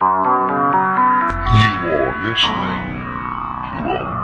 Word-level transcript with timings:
You 0.00 0.06
are 0.06 1.34
listening 2.22 3.02
to 3.66 3.98
Old 3.98 4.17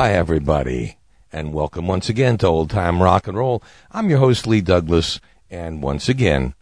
hi, 0.00 0.14
everybody, 0.14 0.96
and 1.30 1.52
welcome 1.52 1.86
once 1.86 2.08
again 2.08 2.38
to 2.38 2.46
Old 2.46 2.70
Time 2.70 3.02
Rock 3.02 3.28
and 3.28 3.36
Roll. 3.36 3.62
I'm 3.90 4.08
your 4.08 4.18
host, 4.18 4.46
Lee 4.46 4.62
Douglas, 4.62 5.20
and 5.50 5.82
once 5.82 6.08
again, 6.08 6.54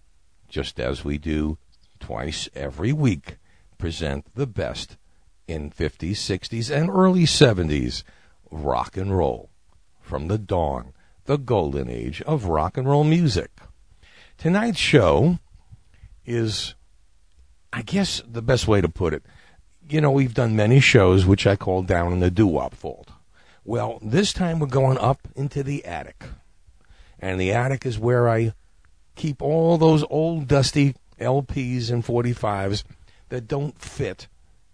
just 0.48 0.80
as 0.80 1.04
we 1.04 1.18
do 1.18 1.56
twice 2.00 2.48
every 2.56 2.92
week, 2.92 3.36
present 3.78 4.26
the 4.34 4.48
best 4.48 4.96
in 5.46 5.70
50s, 5.70 6.16
60s, 6.16 6.68
and 6.68 6.90
early 6.90 7.26
70s 7.26 8.02
rock 8.50 8.96
and 8.96 9.16
roll 9.16 9.50
from 10.00 10.26
the 10.26 10.38
dawn, 10.38 10.92
the 11.26 11.38
golden 11.38 11.88
age 11.88 12.20
of 12.22 12.46
rock 12.46 12.76
and 12.76 12.88
roll 12.88 13.04
music. 13.04 13.52
Tonight's 14.36 14.80
show 14.80 15.38
is, 16.26 16.74
I 17.72 17.82
guess, 17.82 18.20
the 18.26 18.42
best 18.42 18.66
way 18.66 18.80
to 18.80 18.88
put 18.88 19.14
it. 19.14 19.22
You 19.88 20.00
know, 20.00 20.10
we've 20.10 20.34
done 20.34 20.56
many 20.56 20.80
shows 20.80 21.24
which 21.24 21.46
I 21.46 21.54
call 21.54 21.84
down 21.84 22.12
in 22.12 22.18
the 22.18 22.32
doo-wop 22.32 22.74
vault. 22.74 23.12
Well, 23.68 23.98
this 24.00 24.32
time 24.32 24.60
we're 24.60 24.66
going 24.66 24.96
up 24.96 25.28
into 25.36 25.62
the 25.62 25.84
attic. 25.84 26.24
And 27.20 27.38
the 27.38 27.52
attic 27.52 27.84
is 27.84 27.98
where 27.98 28.26
I 28.26 28.54
keep 29.14 29.42
all 29.42 29.76
those 29.76 30.02
old 30.08 30.48
dusty 30.48 30.94
LPs 31.20 31.90
and 31.90 32.02
45s 32.02 32.84
that 33.28 33.46
don't 33.46 33.78
fit 33.78 34.26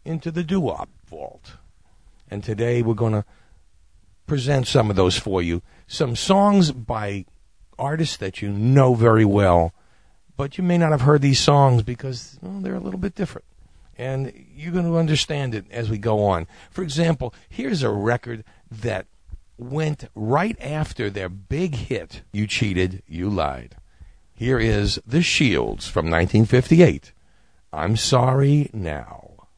into 0.04 0.30
the 0.30 0.44
doo-wop 0.44 0.88
vault. 1.08 1.54
And 2.30 2.44
today 2.44 2.82
we're 2.82 2.94
going 2.94 3.14
to 3.14 3.24
present 4.28 4.68
some 4.68 4.90
of 4.90 4.94
those 4.94 5.18
for 5.18 5.42
you. 5.42 5.60
Some 5.88 6.14
songs 6.14 6.70
by 6.70 7.24
artists 7.76 8.16
that 8.18 8.42
you 8.42 8.50
know 8.50 8.94
very 8.94 9.24
well, 9.24 9.74
but 10.36 10.56
you 10.56 10.62
may 10.62 10.78
not 10.78 10.92
have 10.92 11.00
heard 11.00 11.20
these 11.20 11.40
songs 11.40 11.82
because 11.82 12.38
well, 12.40 12.60
they're 12.60 12.76
a 12.76 12.78
little 12.78 13.00
bit 13.00 13.16
different. 13.16 13.44
And 13.96 14.32
you're 14.54 14.72
going 14.72 14.86
to 14.86 14.98
understand 14.98 15.54
it 15.54 15.64
as 15.72 15.90
we 15.90 15.98
go 15.98 16.24
on. 16.24 16.46
For 16.70 16.82
example, 16.82 17.34
here's 17.48 17.82
a 17.82 17.90
record 17.90 18.44
that 18.82 19.06
went 19.56 20.06
right 20.14 20.56
after 20.60 21.10
their 21.10 21.28
big 21.28 21.74
hit, 21.74 22.22
You 22.32 22.46
Cheated, 22.46 23.02
You 23.06 23.28
Lied. 23.28 23.76
Here 24.34 24.58
is 24.58 25.00
The 25.06 25.22
Shields 25.22 25.86
from 25.86 26.06
1958. 26.06 27.12
I'm 27.72 27.96
Sorry 27.96 28.70
Now. 28.72 29.48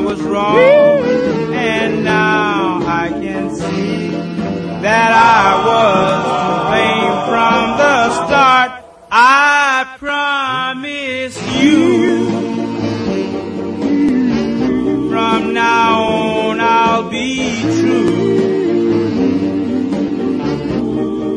I 0.00 0.02
was 0.02 0.22
wrong, 0.22 0.56
and 1.52 2.02
now 2.04 2.80
I 2.86 3.10
can 3.10 3.54
see 3.54 4.08
that 4.80 5.12
I 5.12 5.60
was 5.68 6.24
to 6.40 6.52
blame 6.70 7.16
from 7.28 7.76
the 7.76 7.96
start. 8.24 8.70
I 9.12 9.96
promise 9.98 11.36
you 11.60 12.30
from 15.10 15.52
now 15.52 16.02
on 16.02 16.60
I'll 16.60 17.10
be 17.10 17.60
true. 17.60 18.22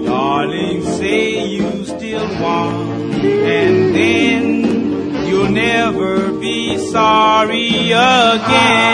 Darling, 0.05 0.83
say 0.83 1.47
you 1.47 1.83
still 1.83 2.29
want, 2.41 3.13
and 3.25 3.93
then 3.93 5.25
you'll 5.27 5.49
never 5.49 6.32
sorry 6.93 7.91
again. 7.91 8.93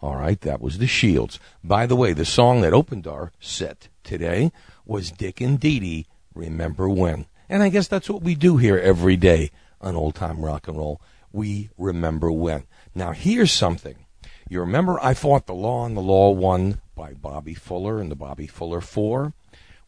All 0.00 0.16
right, 0.16 0.40
that 0.40 0.60
was 0.60 0.78
the 0.78 0.86
Shields. 0.86 1.38
By 1.62 1.86
the 1.86 1.96
way, 1.96 2.14
the 2.14 2.24
song 2.24 2.62
that 2.62 2.72
opened 2.72 3.06
our 3.06 3.32
set 3.38 3.88
today 4.02 4.50
was 4.86 5.10
Dick 5.10 5.40
and 5.42 5.60
Dee 5.60 5.80
Dee, 5.80 6.06
Remember 6.34 6.88
When. 6.88 7.26
And 7.48 7.62
I 7.62 7.68
guess 7.68 7.88
that's 7.88 8.08
what 8.08 8.22
we 8.22 8.34
do 8.34 8.56
here 8.56 8.78
every 8.78 9.16
day 9.16 9.50
on 9.80 9.94
Old 9.94 10.14
Time 10.14 10.42
Rock 10.42 10.68
and 10.68 10.78
Roll. 10.78 11.00
We 11.32 11.68
remember 11.76 12.30
when. 12.32 12.64
Now, 12.94 13.12
here's 13.12 13.52
something. 13.52 14.03
You 14.48 14.60
remember 14.60 14.98
I 15.02 15.14
Fought 15.14 15.46
the 15.46 15.54
Law 15.54 15.86
and 15.86 15.96
the 15.96 16.02
Law 16.02 16.30
Won 16.30 16.80
by 16.94 17.14
Bobby 17.14 17.54
Fuller 17.54 17.98
and 17.98 18.10
the 18.10 18.16
Bobby 18.16 18.46
Fuller 18.46 18.82
Four? 18.82 19.32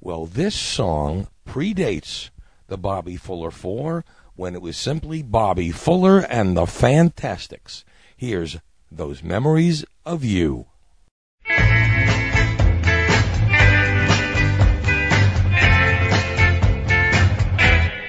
Well, 0.01 0.25
this 0.25 0.55
song 0.55 1.29
predates 1.47 2.31
the 2.67 2.79
Bobby 2.79 3.17
Fuller 3.17 3.51
Four 3.51 4.05
when 4.35 4.55
it 4.55 4.63
was 4.63 4.79
simply 4.79 5.23
Bobby 5.23 5.71
Fuller 5.71 6.21
and 6.21 6.57
the 6.57 6.67
Fantastics. 6.67 7.85
Here's 8.17 8.57
Those 8.91 9.23
Memories 9.23 9.85
of 10.07 10.25
You. 10.25 10.67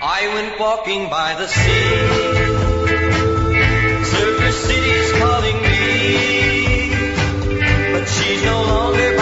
I 0.02 0.32
went 0.34 0.58
walking 0.60 1.10
by 1.10 1.36
the 1.36 1.48
sea. 1.48 2.27
No 8.48 8.62
longer 8.64 9.17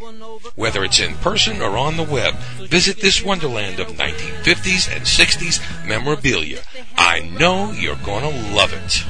Whether 0.55 0.83
it's 0.83 1.00
in 1.00 1.15
person 1.15 1.62
or 1.62 1.77
on 1.77 1.98
the 1.98 2.03
web, 2.03 2.36
visit 2.60 3.01
this 3.01 3.24
wonderland 3.24 3.79
of 3.79 3.88
1950s 3.88 4.93
and 4.93 5.05
60s 5.05 5.88
memorabilia. 5.88 6.62
I 6.95 7.19
know 7.19 7.71
you're 7.71 7.95
going 7.98 8.24
to 8.24 8.53
love 8.53 8.74
it. 8.74 9.05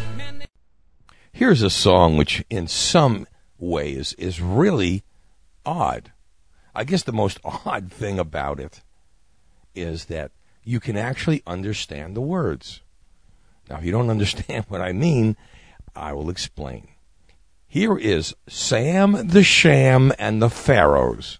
Here's 1.34 1.62
a 1.62 1.70
song 1.70 2.18
which, 2.18 2.44
in 2.50 2.68
some 2.68 3.26
ways, 3.62 4.14
is 4.18 4.42
really 4.42 5.04
odd. 5.66 6.12
I 6.76 6.84
guess 6.84 7.04
the 7.04 7.14
most 7.14 7.40
odd 7.66 7.92
thing 7.92 8.20
about 8.20 8.60
it 8.60 8.82
is 9.74 10.06
that 10.06 10.32
you 10.64 10.80
can 10.80 10.98
actually 10.98 11.42
understand 11.48 12.16
the 12.16 12.22
words. 12.22 12.82
Now, 13.70 13.78
if 13.78 13.86
you 13.86 13.92
don't 13.92 14.10
understand 14.18 14.66
what 14.68 14.82
I 14.82 14.92
mean, 14.92 15.38
I 15.96 16.14
will 16.14 16.30
explain. 16.30 16.90
Here 17.68 17.98
is 17.98 18.36
Sam 18.50 19.28
the 19.30 19.44
Sham 19.44 20.12
and 20.20 20.42
the 20.42 20.50
Pharaohs, 20.50 21.40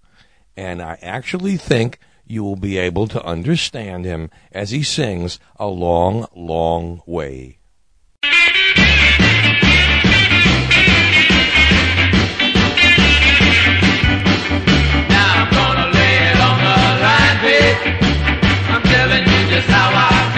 and 0.56 0.82
I 0.82 0.98
actually 1.02 1.58
think 1.58 2.00
you 2.26 2.42
will 2.44 2.56
be 2.56 2.78
able 2.78 3.08
to 3.08 3.22
understand 3.26 4.06
him 4.06 4.30
as 4.54 4.72
he 4.72 4.84
sings 4.84 5.40
A 5.58 5.68
Long, 5.68 6.26
Long 6.34 7.02
Way. 7.06 7.58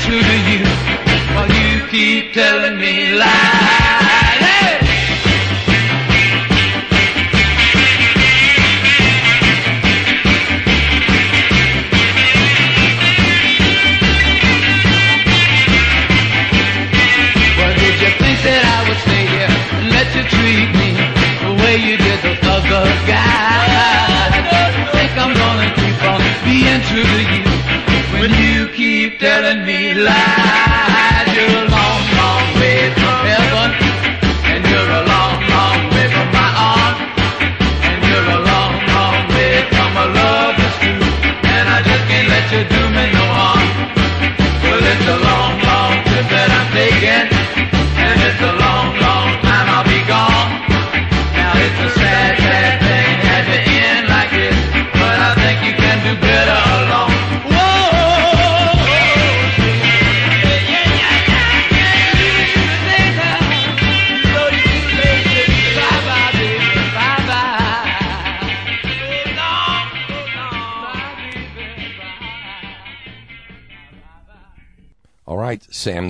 true 0.00 0.22
to 0.22 0.36
you 0.50 0.64
while 1.34 1.48
you 1.48 1.86
keep 1.88 2.32
telling 2.32 2.78
me 2.78 3.12
lies. 3.14 4.40
Did 17.82 18.00
you 18.00 18.12
think 18.22 18.38
that 18.46 18.62
I 18.62 18.88
would 18.88 19.00
stay 19.06 19.24
here 19.34 19.54
and 19.78 19.90
let 19.90 20.08
you 20.14 20.22
treat 20.22 20.68
me 20.78 20.90
the 21.44 21.52
way 21.62 21.76
you 21.76 21.96
did 21.96 22.20
other 22.46 22.86
guys? 23.06 24.32
Think 24.92 25.12
I'm 25.18 25.34
gonna 25.34 25.68
keep 25.74 25.98
on 26.08 26.20
being 26.44 26.80
true 26.88 27.02
to 27.02 27.36
you 27.36 27.41
telling 29.94 30.71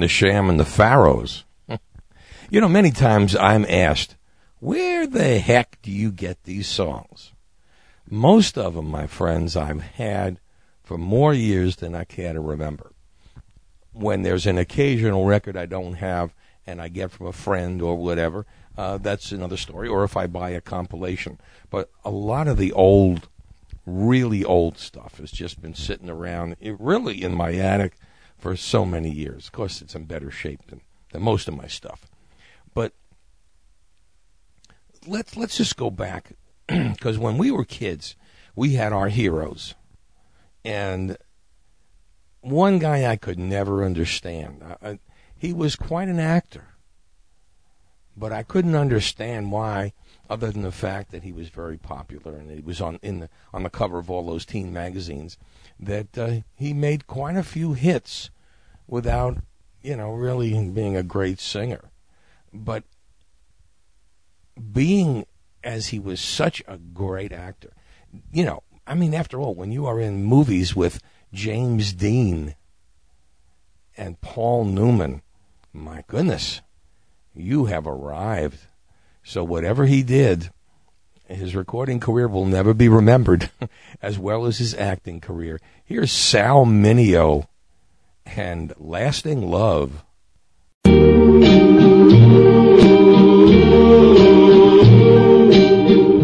the 0.03 0.09
Sham 0.09 0.51
and 0.51 0.59
the 0.59 0.65
Pharaohs. 0.65 1.45
you 2.51 2.61
know, 2.61 2.69
many 2.69 2.91
times 2.91 3.37
I'm 3.37 3.65
asked, 3.69 4.17
where 4.59 5.07
the 5.07 5.39
heck 5.39 5.81
do 5.81 5.93
you 5.93 6.11
get 6.11 6.43
these 6.43 6.67
songs? 6.67 7.33
Most 8.11 8.59
of 8.59 8.75
them, 8.75 8.91
my 8.91 9.07
friends, 9.07 9.57
I've 9.57 9.81
had 9.81 10.41
for 10.83 10.99
more 10.99 11.33
years 11.33 11.77
than 11.77 11.95
I 11.95 12.03
care 12.03 12.33
to 12.33 12.41
remember. 12.41 12.91
When 13.93 14.23
there's 14.23 14.45
an 14.45 14.59
occasional 14.59 15.25
record 15.25 15.57
I 15.57 15.67
don't 15.67 15.95
have 15.95 16.35
and 16.67 16.83
I 16.83 16.89
get 16.89 17.13
from 17.13 17.29
a 17.29 17.33
friend 17.33 17.81
or 17.81 17.97
whatever, 17.97 18.45
uh, 18.77 18.99
that's 18.99 19.31
another 19.31 19.57
story. 19.57 19.87
Or 19.87 20.03
if 20.03 20.17
I 20.17 20.27
buy 20.27 20.51
a 20.51 20.61
compilation. 20.61 21.39
But 21.71 21.91
a 22.05 22.11
lot 22.11 22.49
of 22.49 22.57
the 22.57 22.73
old, 22.73 23.29
really 23.87 24.45
old 24.45 24.79
stuff 24.79 25.19
has 25.19 25.31
just 25.31 25.63
been 25.63 25.75
sitting 25.75 26.11
around, 26.11 26.57
it, 26.59 26.75
really 26.81 27.23
in 27.23 27.37
my 27.37 27.55
attic 27.55 27.95
for 28.43 28.57
so 28.57 28.85
many 28.85 29.09
years. 29.09 29.47
Of 29.47 29.53
course, 29.53 29.81
it's 29.81 29.95
in 29.95 30.05
better 30.05 30.31
shape 30.31 30.67
than, 30.67 30.81
than 31.13 31.23
most 31.23 31.47
of 31.47 31.57
my 31.57 31.69
stuff. 31.69 32.09
But 32.75 32.93
let's 35.07 35.37
let's 35.37 35.57
just 35.57 35.77
go 35.77 35.91
back 35.91 36.33
because 36.67 37.19
when 37.19 37.39
we 37.39 37.53
were 37.53 37.65
kids, 37.65 38.17
we 38.57 38.73
had 38.73 38.93
our 38.93 39.09
heroes, 39.09 39.77
and 40.65 41.17
one 42.41 42.81
guy 42.81 43.09
I 43.09 43.15
could 43.15 43.39
never 43.39 43.85
understand. 43.85 44.65
I, 44.65 44.89
I, 44.89 44.99
he 45.37 45.53
was 45.53 45.77
quite 45.77 46.09
an 46.09 46.19
actor, 46.19 46.75
but 48.17 48.33
I 48.33 48.43
couldn't 48.43 48.75
understand 48.75 49.53
why, 49.53 49.93
other 50.29 50.51
than 50.51 50.63
the 50.63 50.73
fact 50.73 51.13
that 51.13 51.23
he 51.23 51.33
was 51.33 51.49
very 51.49 51.79
popular 51.79 52.35
and 52.35 52.51
he 52.51 52.61
was 52.61 52.81
on 52.81 52.99
in 53.03 53.21
the 53.21 53.29
on 53.53 53.63
the 53.63 53.71
cover 53.71 54.01
of 54.01 54.11
all 54.11 54.27
those 54.27 54.45
teen 54.45 54.73
magazines, 54.73 55.39
that 55.83 56.17
uh, 56.17 56.33
he 56.55 56.73
made 56.73 57.07
quite 57.07 57.37
a 57.37 57.43
few 57.43 57.73
hits 57.73 58.31
without, 58.87 59.39
you 59.83 59.97
know, 59.97 60.13
really 60.13 60.53
being 60.71 60.97
a 60.97 61.03
great 61.03 61.41
singer. 61.41 61.91
But 62.53 62.85
being 64.73 65.27
as 65.65 65.89
he 65.89 65.99
was 65.99 66.21
such 66.21 66.63
a 66.69 66.79
great 66.79 67.33
actor, 67.33 67.73
you 68.33 68.45
know, 68.45 68.63
I 68.87 68.95
mean, 68.95 69.13
after 69.13 69.41
all, 69.41 69.55
when 69.55 69.73
you 69.73 69.87
are 69.87 70.01
in 70.01 70.25
movies 70.25 70.77
with 70.77 71.03
James 71.33 71.93
Dean 71.93 72.55
and 73.97 74.21
Paul 74.21 74.65
Newman, 74.65 75.23
my 75.73 76.05
goodness, 76.07 76.61
you 77.35 77.67
have 77.67 77.87
arrived. 77.87 78.61
So 79.25 79.43
whatever 79.43 79.87
he 79.87 80.03
did, 80.03 80.51
his 81.35 81.55
recording 81.57 82.01
career 82.01 82.29
will 82.29 82.47
never 82.47 82.75
be 82.75 82.89
remembered, 82.89 83.51
as 84.03 84.19
well 84.19 84.47
as 84.47 84.59
his 84.59 84.75
acting 84.75 85.21
career. 85.21 85.61
Here's 85.85 86.13
Sal 86.13 86.65
Mineo 86.65 87.47
and 88.27 88.73
Lasting 88.79 89.43
Love. 89.51 90.05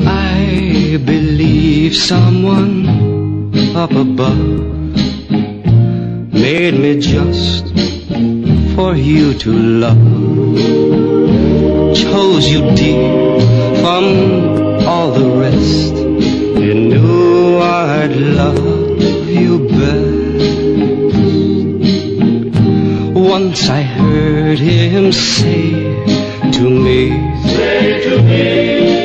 I 0.06 1.00
believe 1.04 1.96
someone 1.96 2.86
up 3.76 3.92
above 3.92 4.36
made 6.32 6.74
me 6.74 6.98
just 7.00 7.66
for 8.74 8.94
you 8.94 9.34
to 9.34 9.52
love. 9.52 10.56
Chose 11.96 12.48
you 12.48 12.60
dear 12.76 13.40
from 13.80 14.67
Once 23.58 23.70
I 23.70 23.82
heard 23.82 24.58
him 24.60 25.10
say 25.10 25.72
to 26.52 26.70
me, 26.70 27.10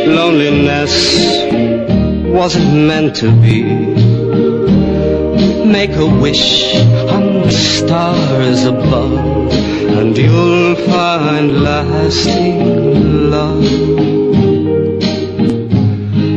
loneliness 0.06 0.94
wasn't 2.32 2.72
meant 2.88 3.16
to 3.16 3.32
be. 3.42 3.64
Make 5.66 5.96
a 5.96 6.06
wish 6.06 6.76
on 6.76 7.42
the 7.42 7.52
stars 7.52 8.66
above, 8.66 9.52
and 9.98 10.16
you'll 10.16 10.76
find 10.76 11.64
lasting 11.64 13.32
love. 13.32 13.64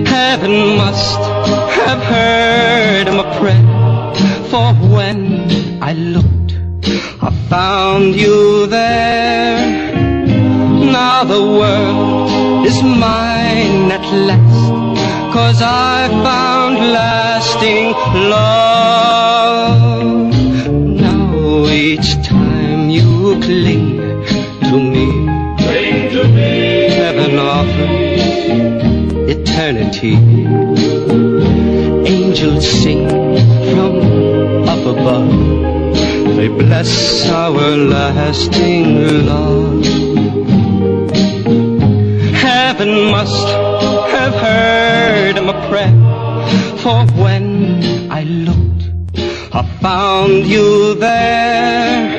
Heaven 0.07 0.77
must 0.79 1.21
have 1.85 2.03
heard 2.15 3.09
my 3.09 3.27
prayer, 3.39 3.65
for 4.49 4.73
when 4.89 5.83
I 5.83 5.93
looked, 5.93 6.36
I 7.27 7.31
found 7.51 8.15
you 8.15 8.69
there. 8.69 9.93
Now 10.97 11.25
the 11.25 11.43
world 11.43 12.65
is 12.65 12.81
mine 12.85 13.91
at 13.91 14.07
last, 14.29 15.35
cause 15.35 15.61
I 15.61 16.07
found 16.23 16.79
lasting 16.79 17.95
love. 18.31 19.73
Now 21.03 21.67
each 21.67 22.15
time 22.25 22.91
you 22.91 23.41
cling 23.43 23.99
to 24.69 24.77
me, 24.79 25.07
cling 25.59 26.11
to 26.15 26.23
me. 26.29 26.91
heaven 26.91 27.41
offers 27.41 28.23
eternity. 29.35 30.15
Angels 32.07 32.65
sing 32.83 33.09
from 33.73 33.95
up 34.69 34.87
above, 34.95 35.76
they 36.37 36.49
bless 36.49 37.29
our 37.31 37.77
lasting 37.95 39.25
love. 39.27 39.85
Heaven 42.35 43.11
must 43.11 43.49
have 44.15 44.35
heard 44.35 45.37
my 45.43 45.55
prayer, 45.69 45.97
for 46.83 47.07
when 47.23 47.47
I 48.11 48.23
looked, 48.25 48.83
I 49.55 49.63
found 49.81 50.47
you 50.47 50.95
there. 50.95 52.19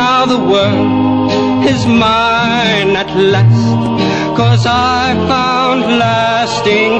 Now 0.00 0.26
the 0.26 0.40
world 0.52 1.64
is 1.72 1.86
mine 1.86 2.96
at 3.02 3.10
last, 3.16 4.36
cause 4.36 4.66
I 4.66 5.14
found 5.28 5.82
lasting 6.06 6.92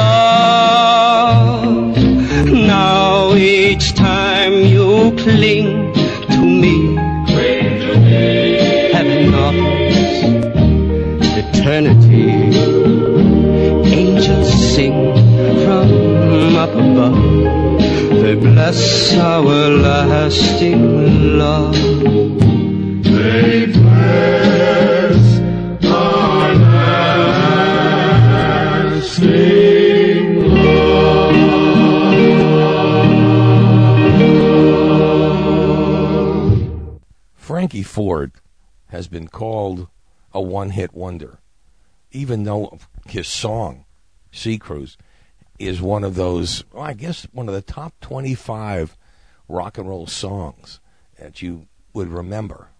love. 0.00 1.72
Now 2.74 3.34
each 3.34 3.94
you 4.62 5.12
cling 5.16 5.92
to 6.30 6.44
me, 6.62 6.94
heaven 8.92 9.34
offers 9.34 9.96
eternity. 11.42 12.30
Angels 13.92 14.50
sing 14.74 15.14
from 15.64 16.56
up 16.56 16.70
above. 16.70 17.80
They 18.22 18.34
bless 18.34 19.14
our 19.16 19.68
lasting 19.68 21.38
love. 21.38 22.21
Been 39.22 39.28
called 39.28 39.88
a 40.32 40.40
one 40.40 40.70
hit 40.70 40.92
wonder, 40.94 41.38
even 42.10 42.42
though 42.42 42.78
his 43.06 43.28
song, 43.28 43.84
Sea 44.32 44.58
Cruise, 44.58 44.96
is 45.60 45.80
one 45.80 46.02
of 46.02 46.16
those, 46.16 46.64
well, 46.72 46.82
I 46.82 46.94
guess, 46.94 47.28
one 47.30 47.48
of 47.48 47.54
the 47.54 47.62
top 47.62 47.94
25 48.00 48.96
rock 49.48 49.78
and 49.78 49.88
roll 49.88 50.08
songs 50.08 50.80
that 51.20 51.40
you 51.40 51.68
would 51.92 52.08
remember. 52.08 52.70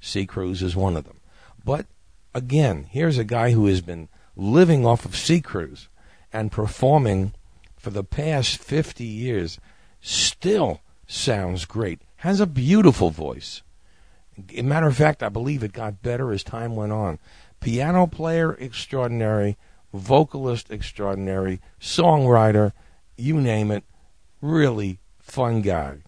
Sea 0.00 0.26
Cruise 0.26 0.62
is 0.62 0.76
one 0.76 0.94
of 0.94 1.04
them. 1.04 1.20
But 1.64 1.86
again, 2.34 2.84
here's 2.90 3.16
a 3.16 3.24
guy 3.24 3.52
who 3.52 3.66
has 3.66 3.80
been 3.80 4.08
living 4.36 4.84
off 4.84 5.06
of 5.06 5.16
Sea 5.16 5.40
Cruise 5.40 5.88
and 6.32 6.52
performing 6.52 7.32
for 7.78 7.90
the 7.90 8.04
past 8.04 8.58
50 8.58 9.04
years, 9.04 9.58
still 10.02 10.82
sounds 11.06 11.64
great, 11.64 12.02
has 12.16 12.40
a 12.40 12.46
beautiful 12.46 13.08
voice. 13.08 13.62
A 14.54 14.62
matter 14.62 14.86
of 14.86 14.96
fact, 14.96 15.22
I 15.22 15.28
believe 15.28 15.62
it 15.62 15.72
got 15.72 16.02
better 16.02 16.32
as 16.32 16.42
time 16.42 16.76
went 16.76 16.92
on. 16.92 17.18
Piano 17.60 18.06
player 18.06 18.54
extraordinary, 18.54 19.56
vocalist 19.92 20.70
extraordinary, 20.70 21.60
songwriter, 21.80 22.72
you 23.16 23.40
name 23.40 23.70
it. 23.70 23.84
Really 24.40 25.00
fun 25.18 25.62
guy. 25.62 25.98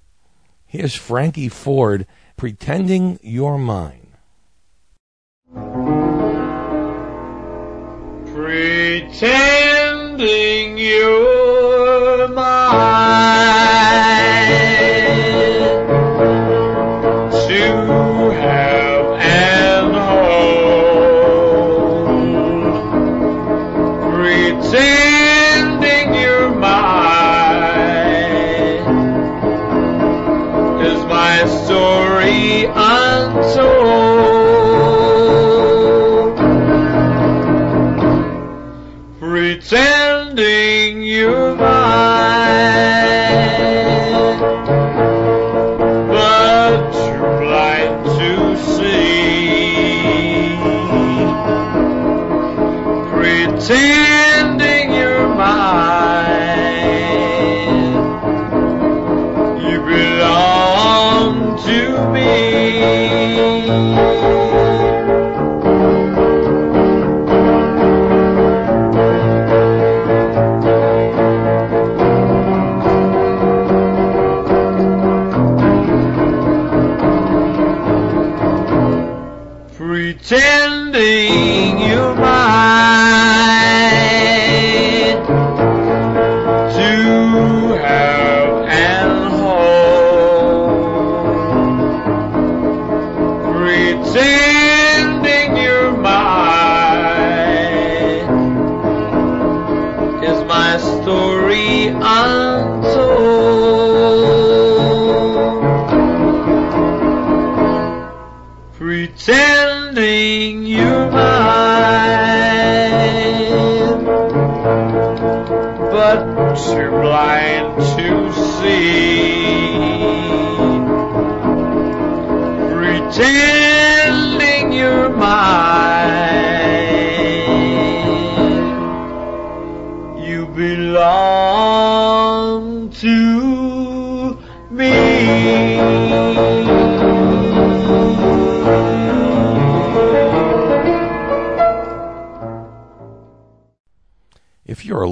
Here's 0.67 0.95
Frankie 0.95 1.49
Ford, 1.49 2.07
Pretending 2.37 3.19
You're 3.23 3.59
Mine. 3.59 4.07
Pretending 8.33 10.79
you're 10.79 11.40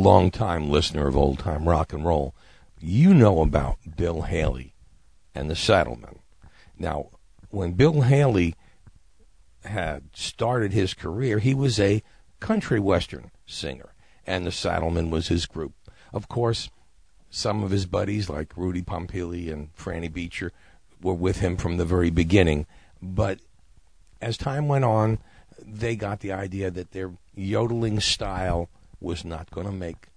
long-time 0.08 0.70
listener 0.70 1.06
of 1.06 1.18
old 1.18 1.38
time 1.38 1.68
rock 1.68 1.92
and 1.92 2.02
roll, 2.02 2.34
you 2.80 3.12
know 3.12 3.42
about 3.42 3.76
Bill 3.94 4.22
Haley 4.22 4.72
and 5.34 5.50
the 5.50 5.54
Saddlemen. 5.54 6.20
Now, 6.78 7.10
when 7.50 7.72
Bill 7.72 8.00
Haley 8.00 8.54
had 9.64 10.04
started 10.14 10.72
his 10.72 10.94
career, 10.94 11.40
he 11.40 11.52
was 11.52 11.78
a 11.78 12.02
country 12.40 12.80
western 12.80 13.32
singer, 13.44 13.92
and 14.26 14.46
the 14.46 14.50
Saddlemen 14.50 15.10
was 15.10 15.28
his 15.28 15.44
group. 15.44 15.74
Of 16.10 16.26
course, 16.26 16.70
some 17.28 17.62
of 17.62 17.70
his 17.70 17.84
buddies 17.84 18.30
like 18.30 18.56
Rudy 18.56 18.80
Pompili 18.80 19.52
and 19.52 19.76
Franny 19.76 20.10
Beecher 20.10 20.52
were 21.02 21.12
with 21.12 21.40
him 21.40 21.58
from 21.58 21.76
the 21.76 21.84
very 21.84 22.08
beginning, 22.08 22.66
but 23.02 23.40
as 24.22 24.38
time 24.38 24.68
went 24.68 24.86
on, 24.86 25.18
they 25.62 25.96
got 25.96 26.20
the 26.20 26.32
idea 26.32 26.70
that 26.70 26.92
their 26.92 27.12
yodeling 27.34 28.00
style 28.00 28.70
was 29.00 29.24
not 29.24 29.50
going 29.50 29.66
to 29.66 29.72
make 29.72 30.08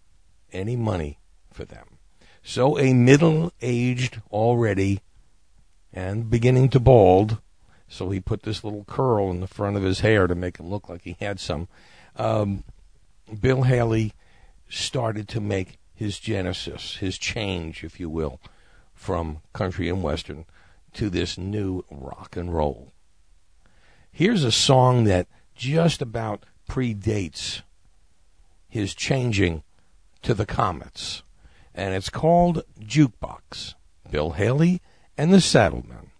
any 0.51 0.75
money 0.75 1.19
for 1.51 1.65
them. 1.65 1.97
So 2.43 2.79
a 2.79 2.93
middle-aged 2.93 4.21
already 4.31 5.01
and 5.93 6.29
beginning 6.29 6.69
to 6.69 6.79
bald, 6.79 7.39
so 7.87 8.09
he 8.09 8.19
put 8.19 8.43
this 8.43 8.63
little 8.63 8.85
curl 8.85 9.29
in 9.29 9.41
the 9.41 9.47
front 9.47 9.77
of 9.77 9.83
his 9.83 9.99
hair 9.99 10.27
to 10.27 10.35
make 10.35 10.57
him 10.57 10.69
look 10.69 10.89
like 10.89 11.03
he 11.03 11.17
had 11.19 11.39
some. 11.39 11.67
Um, 12.15 12.63
Bill 13.39 13.63
Haley 13.63 14.13
started 14.69 15.27
to 15.29 15.41
make 15.41 15.77
his 15.93 16.19
genesis, 16.19 16.97
his 16.97 17.17
change, 17.17 17.83
if 17.83 17.99
you 17.99 18.09
will, 18.09 18.39
from 18.93 19.41
country 19.53 19.89
and 19.89 20.01
western 20.01 20.45
to 20.93 21.09
this 21.09 21.37
new 21.37 21.83
rock 21.91 22.35
and 22.35 22.53
roll. 22.53 22.91
Here's 24.11 24.43
a 24.43 24.51
song 24.51 25.03
that 25.05 25.27
just 25.55 26.01
about 26.01 26.45
predates 26.69 27.61
his 28.71 28.95
changing 28.95 29.63
to 30.21 30.33
the 30.33 30.45
Comets, 30.45 31.23
and 31.75 31.93
it's 31.93 32.09
called 32.09 32.63
Jukebox. 32.79 33.75
Bill 34.09 34.31
Haley 34.31 34.81
and 35.17 35.33
the 35.33 35.41
Saddlemen. 35.41 36.11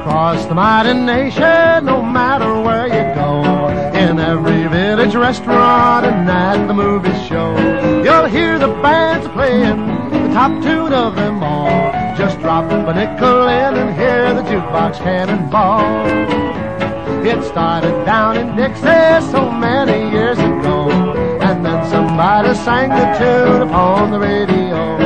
Across 0.00 0.46
the 0.46 0.54
mighty 0.54 0.92
nation, 0.92 1.86
no 1.86 2.02
matter 2.02 2.60
where 2.60 2.86
you 2.86 3.14
go, 3.14 3.42
in 3.98 4.18
every 4.18 4.66
village 4.68 5.14
restaurant 5.14 6.04
and 6.04 6.28
at 6.28 6.66
the 6.66 6.74
movie 6.74 7.10
show, 7.26 7.56
you'll 8.04 8.26
hear 8.26 8.58
the 8.58 8.68
bands 8.82 9.26
playing 9.28 10.13
top 10.34 10.50
tune 10.64 10.92
of 10.92 11.14
them 11.14 11.44
all. 11.44 11.92
Just 12.18 12.40
drop 12.40 12.68
a 12.68 12.92
nickel 12.92 13.46
in 13.46 13.74
and 13.76 13.94
hear 13.96 14.34
the 14.34 14.42
jukebox 14.42 14.98
cannonball. 14.98 15.80
It 17.24 17.40
started 17.44 18.04
down 18.04 18.36
in 18.36 18.56
Dixie 18.56 19.30
so 19.30 19.52
many 19.52 20.10
years 20.10 20.36
ago, 20.36 20.90
and 21.40 21.64
then 21.64 21.88
somebody 21.88 22.52
sang 22.52 22.88
the 22.88 23.06
tune 23.16 23.62
upon 23.62 24.10
the 24.10 24.18
radio. 24.18 24.98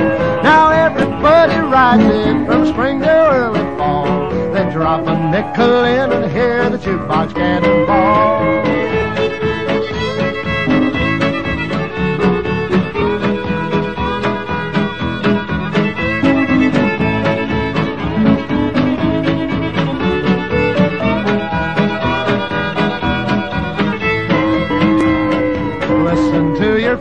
Now 0.43 0.71
everybody 0.71 1.59
rides 1.59 2.05
it 2.05 2.47
from 2.47 2.67
spring 2.67 3.01
to 3.01 3.11
early 3.11 3.77
fall. 3.77 4.31
They 4.55 4.65
drop 4.73 5.07
a 5.07 5.15
nickel 5.31 5.85
in 5.85 6.11
and 6.11 6.33
hear 6.33 6.71
the 6.71 6.79
jukebox 6.79 7.35
cannonball. 7.35 8.78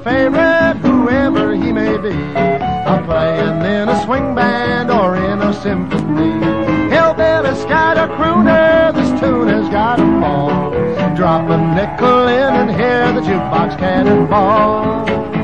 Favorite, 0.08 0.78
whoever 0.88 1.54
he 1.54 1.74
may 1.74 1.98
be. 1.98 2.16
I'm 2.92 3.04
playing 3.04 3.60
in 3.76 3.90
a 3.90 4.06
swing 4.06 4.34
band 4.34 4.90
or 4.90 5.18
in 5.18 5.42
a 5.42 5.54
symphony. 5.54 6.32
Hillbilly, 6.94 7.54
scat 7.64 7.98
or 7.98 8.08
crooner, 8.16 8.94
this 8.96 9.12
tune 9.20 9.50
has 9.50 9.68
got 9.68 10.00
'em 10.00 10.24
all. 10.24 10.72
Drop 11.18 11.50
a 11.50 11.58
nickel 11.58 12.28
in 12.28 12.52
and 12.62 12.72
hear 12.72 13.12
the 13.12 13.22
jukebox 13.28 13.78
cannonball. 13.78 15.37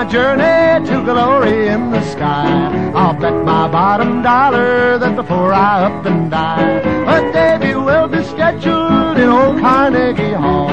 My 0.00 0.10
journey 0.10 0.86
to 0.88 1.04
glory 1.04 1.68
in 1.68 1.90
the 1.90 2.00
sky, 2.12 2.90
I'll 2.94 3.12
bet 3.12 3.44
my 3.44 3.68
bottom 3.68 4.22
dollar 4.22 4.98
that 4.98 5.14
before 5.14 5.52
I 5.52 5.84
up 5.84 6.06
and 6.06 6.30
die, 6.30 6.78
a 7.16 7.32
debut 7.32 7.82
will 7.82 8.08
be 8.08 8.24
scheduled 8.24 9.18
in 9.18 9.28
old 9.28 9.60
Carnegie 9.60 10.32
Hall. 10.32 10.68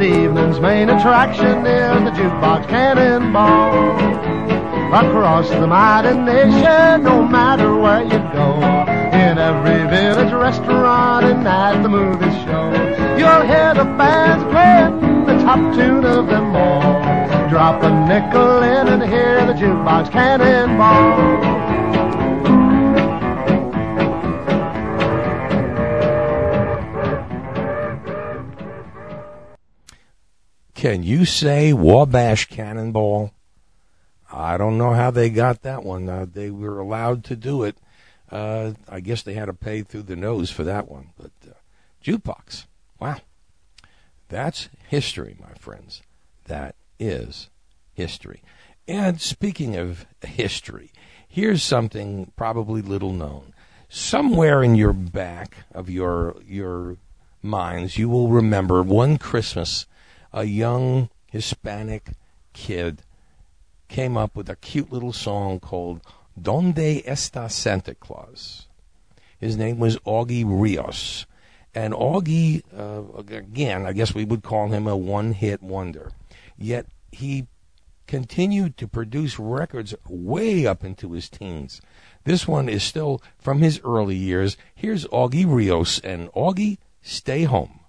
The 0.00 0.06
evening's 0.06 0.58
main 0.58 0.90
attraction 0.90 1.64
is 1.64 2.02
the 2.06 2.10
jukebox 2.18 2.66
cannonball. 2.66 3.70
Across 4.92 5.50
the 5.50 5.68
mighty 5.68 6.18
nation, 6.18 7.04
no 7.04 7.22
matter 7.22 7.72
where 7.76 8.02
you 8.02 8.18
go, 8.34 8.50
in 9.14 9.38
every 9.38 9.88
village 9.96 10.32
restaurant 10.32 11.24
and 11.24 11.46
at 11.46 11.82
the 11.84 11.88
movie 11.88 12.34
show, 12.44 12.66
you'll 13.16 13.46
hear 13.46 13.74
the 13.74 13.86
bands 13.96 14.42
playing 14.50 15.24
the 15.26 15.44
top 15.44 15.60
tune 15.76 16.04
of 16.04 16.26
them 16.26 16.56
all. 16.56 17.25
Drop 17.56 17.82
a 17.82 17.88
nickel 18.06 18.62
in 18.62 18.86
and 18.86 19.02
hear 19.02 19.46
the 19.46 19.54
jukebox 19.54 20.12
cannonball. 20.12 21.16
Can 30.74 31.02
you 31.02 31.24
say 31.24 31.72
Wabash 31.72 32.44
Cannonball? 32.50 33.32
I 34.30 34.58
don't 34.58 34.76
know 34.76 34.92
how 34.92 35.10
they 35.10 35.30
got 35.30 35.62
that 35.62 35.82
one. 35.82 36.10
Uh, 36.10 36.26
they 36.30 36.50
were 36.50 36.78
allowed 36.78 37.24
to 37.24 37.36
do 37.36 37.62
it. 37.62 37.78
Uh, 38.30 38.72
I 38.86 39.00
guess 39.00 39.22
they 39.22 39.32
had 39.32 39.46
to 39.46 39.54
pay 39.54 39.80
through 39.80 40.02
the 40.02 40.14
nose 40.14 40.50
for 40.50 40.64
that 40.64 40.90
one. 40.90 41.14
But 41.16 41.32
uh, 41.48 41.54
jukebox, 42.04 42.66
wow, 43.00 43.16
that's 44.28 44.68
history, 44.90 45.38
my 45.40 45.54
friends. 45.54 46.02
That 46.44 46.74
is 46.98 47.48
history. 47.92 48.42
And 48.88 49.20
speaking 49.20 49.76
of 49.76 50.06
history, 50.22 50.92
here's 51.26 51.62
something 51.62 52.32
probably 52.36 52.82
little 52.82 53.12
known. 53.12 53.52
Somewhere 53.88 54.62
in 54.62 54.74
your 54.74 54.92
back 54.92 55.58
of 55.72 55.88
your 55.88 56.36
your 56.46 56.96
minds, 57.42 57.98
you 57.98 58.08
will 58.08 58.28
remember 58.28 58.82
one 58.82 59.18
Christmas, 59.18 59.86
a 60.32 60.44
young 60.44 61.08
Hispanic 61.30 62.10
kid 62.52 63.02
came 63.88 64.16
up 64.16 64.34
with 64.34 64.48
a 64.48 64.56
cute 64.56 64.92
little 64.92 65.12
song 65.12 65.60
called 65.60 66.00
Donde 66.40 66.76
Está 67.04 67.50
Santa 67.50 67.94
Claus? 67.94 68.66
His 69.38 69.56
name 69.56 69.78
was 69.78 69.98
Augie 69.98 70.44
Rios. 70.46 71.26
And 71.74 71.92
Augie, 71.92 72.62
uh, 72.76 73.02
again, 73.18 73.84
I 73.84 73.92
guess 73.92 74.14
we 74.14 74.24
would 74.24 74.42
call 74.42 74.68
him 74.68 74.86
a 74.86 74.96
one 74.96 75.32
hit 75.32 75.62
wonder. 75.62 76.10
Yet 76.58 76.86
he 77.12 77.48
continued 78.06 78.76
to 78.76 78.88
produce 78.88 79.38
records 79.38 79.94
way 80.08 80.66
up 80.66 80.84
into 80.84 81.12
his 81.12 81.28
teens. 81.28 81.80
This 82.24 82.46
one 82.46 82.68
is 82.68 82.82
still 82.82 83.22
from 83.38 83.60
his 83.60 83.80
early 83.84 84.16
years. 84.16 84.56
Here's 84.74 85.06
Augie 85.06 85.46
Rios 85.46 85.98
and 86.00 86.30
Augie, 86.32 86.78
Stay 87.02 87.44
Home. 87.44 87.80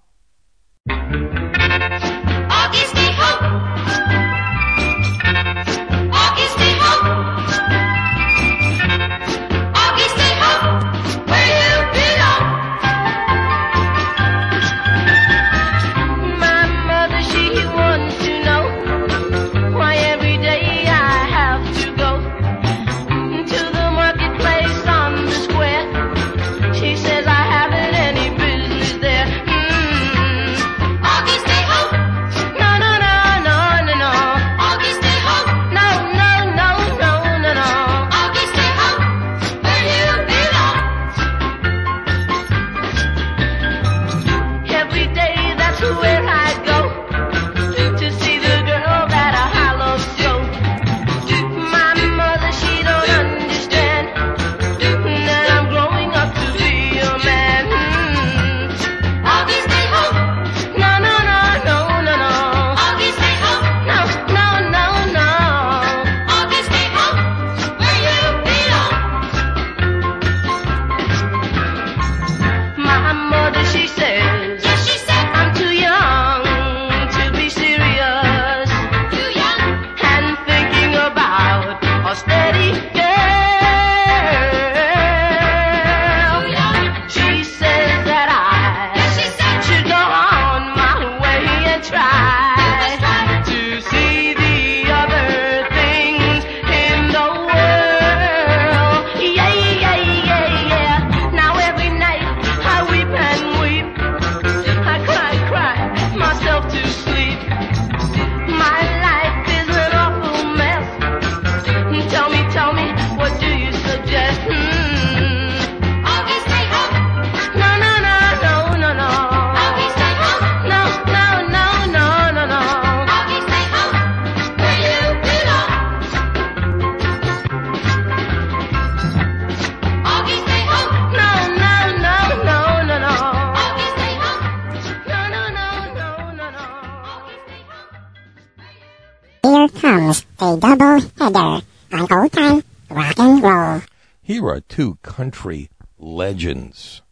Country 145.18 145.68
legends, 145.98 147.02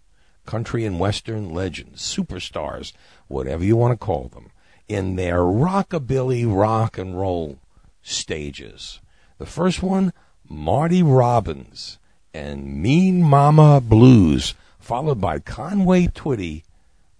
country 0.44 0.84
and 0.84 1.00
western 1.00 1.50
legends, 1.52 2.00
superstars, 2.00 2.92
whatever 3.26 3.64
you 3.64 3.74
want 3.74 3.90
to 3.90 3.96
call 3.96 4.28
them, 4.28 4.52
in 4.86 5.16
their 5.16 5.38
rockabilly 5.38 6.44
rock 6.46 6.98
and 6.98 7.18
roll 7.18 7.58
stages. 8.02 9.00
The 9.38 9.46
first 9.46 9.82
one, 9.82 10.12
Marty 10.48 11.02
Robbins 11.02 11.98
and 12.32 12.80
Mean 12.80 13.24
Mama 13.24 13.80
Blues, 13.80 14.54
followed 14.78 15.20
by 15.20 15.40
Conway 15.40 16.06
Twitty 16.06 16.62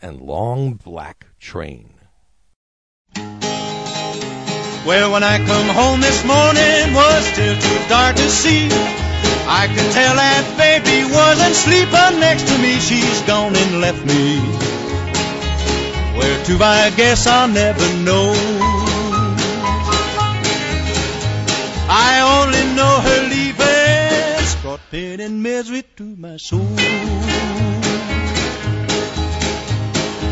and 0.01 0.21
Long 0.21 0.75
Black 0.75 1.27
Train. 1.41 1.95
Well, 4.87 5.11
when 5.11 5.25
I 5.25 5.45
come 5.45 5.69
home 5.75 6.01
this 6.01 6.25
morning, 6.25 6.95
was 6.95 7.25
still 7.27 7.59
too 7.59 7.89
dark 7.89 8.15
to 8.15 8.31
see. 8.31 9.06
I 9.49 9.69
could 9.69 9.91
tell 9.93 10.17
that 10.17 10.45
baby 10.59 11.05
wasn't 11.11 11.55
sleeping 11.55 12.21
next 12.21 12.49
to 12.49 12.59
me. 12.59 12.79
She's 12.81 13.21
gone 13.23 13.55
and 13.55 13.81
left 13.81 14.05
me. 14.05 14.41
Where 16.19 16.45
to, 16.47 16.65
I 16.65 16.91
guess 16.91 17.27
I'll 17.27 17.49
never 17.49 17.87
know. 18.03 18.35
I 21.89 22.43
only 22.43 22.65
know 22.75 23.01
her 23.01 23.29
leaving 23.31 23.77
brought 24.67 24.81
pain 24.91 25.21
and 25.21 25.45
misery 25.45 25.85
to 25.95 26.03
my 26.17 26.37
soul. 26.37 26.59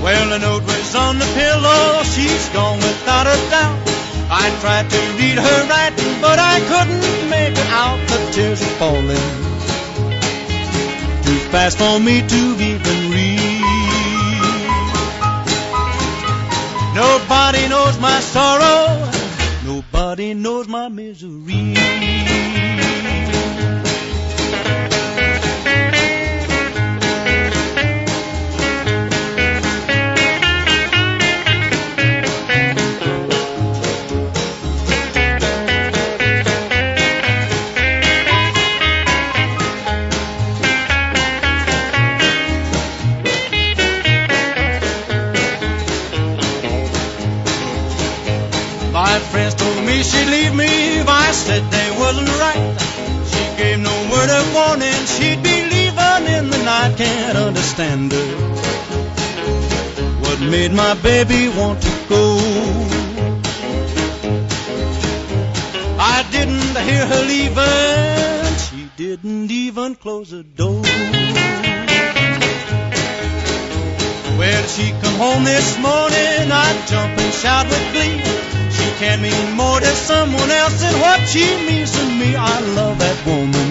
Well, 0.03 0.29
the 0.31 0.38
note 0.40 0.64
was 0.64 0.94
on 0.96 1.20
the 1.20 1.27
pillow. 1.35 2.03
She's 2.03 2.48
gone 2.48 2.79
without 2.79 3.29
a 3.29 3.37
doubt. 3.50 3.93
I 4.30 4.50
tried 4.60 4.90
to 4.90 5.00
read 5.18 5.38
her 5.38 5.68
writing, 5.68 6.20
but 6.20 6.38
I 6.38 6.60
couldn't 6.60 7.30
make 7.30 7.52
it 7.52 7.70
out. 7.70 7.98
The 8.08 8.32
tears 8.32 8.62
are 8.62 8.76
falling 8.80 9.44
too 11.24 11.38
fast 11.50 11.78
for 11.78 11.98
me 11.98 12.20
to 12.20 12.42
even 12.70 13.10
read. 13.10 13.54
Nobody 16.94 17.68
knows 17.68 17.98
my 17.98 18.20
sorrow. 18.20 19.10
Nobody 19.64 20.34
knows 20.34 20.68
my 20.68 20.88
misery. 20.88 21.74
Her. 57.76 57.96
What 60.22 60.38
made 60.38 60.72
my 60.72 60.94
baby 60.94 61.48
want 61.48 61.82
to 61.82 61.90
go? 62.08 62.38
I 65.98 66.24
didn't 66.30 66.76
hear 66.87 67.04
her 67.04 67.22
leaving, 67.26 68.58
she 68.68 68.88
didn't 68.96 69.50
even 69.50 69.96
close 69.96 70.30
the 70.30 70.44
door. 70.44 70.82
Well, 74.38 74.62
she 74.68 74.92
come 75.02 75.16
home 75.18 75.42
this 75.42 75.76
morning, 75.78 76.52
I'd 76.52 76.87
jump 76.87 77.18
and 77.18 77.34
shout 77.34 77.66
with 77.66 77.92
glee. 77.92 78.22
She 78.70 78.88
can't 79.00 79.20
mean 79.20 79.56
more 79.56 79.80
to 79.80 79.87
someone 79.87 80.50
else 80.50 80.80
than 80.80 81.00
what 81.00 81.26
she 81.26 81.44
means 81.66 81.90
to 81.90 82.04
me. 82.04 82.37
I 82.37 82.60
love 82.60 83.00
that 83.00 83.26
woman. 83.26 83.68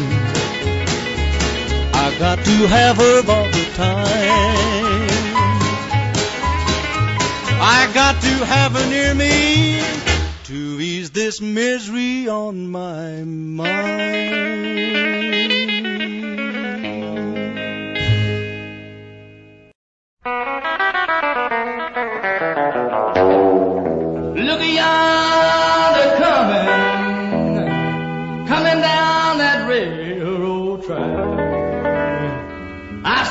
I 1.95 2.19
got 2.19 2.43
to 2.43 2.67
have 2.67 2.97
her 2.97 3.31
all 3.31 3.62
time. 3.73 5.07
I 7.65 7.89
got 7.93 8.21
to 8.21 8.45
have 8.45 8.73
her 8.73 8.89
near 8.89 9.13
me 9.15 9.81
to 10.45 10.79
ease 10.79 11.11
this 11.11 11.41
misery 11.41 12.27
on 12.27 12.69
my 12.69 13.23
mind. 13.23 14.43
Look 24.35 24.61
yonder 24.61 26.09
coming, 26.19 26.67
coming 28.47 28.81
down 28.81 29.22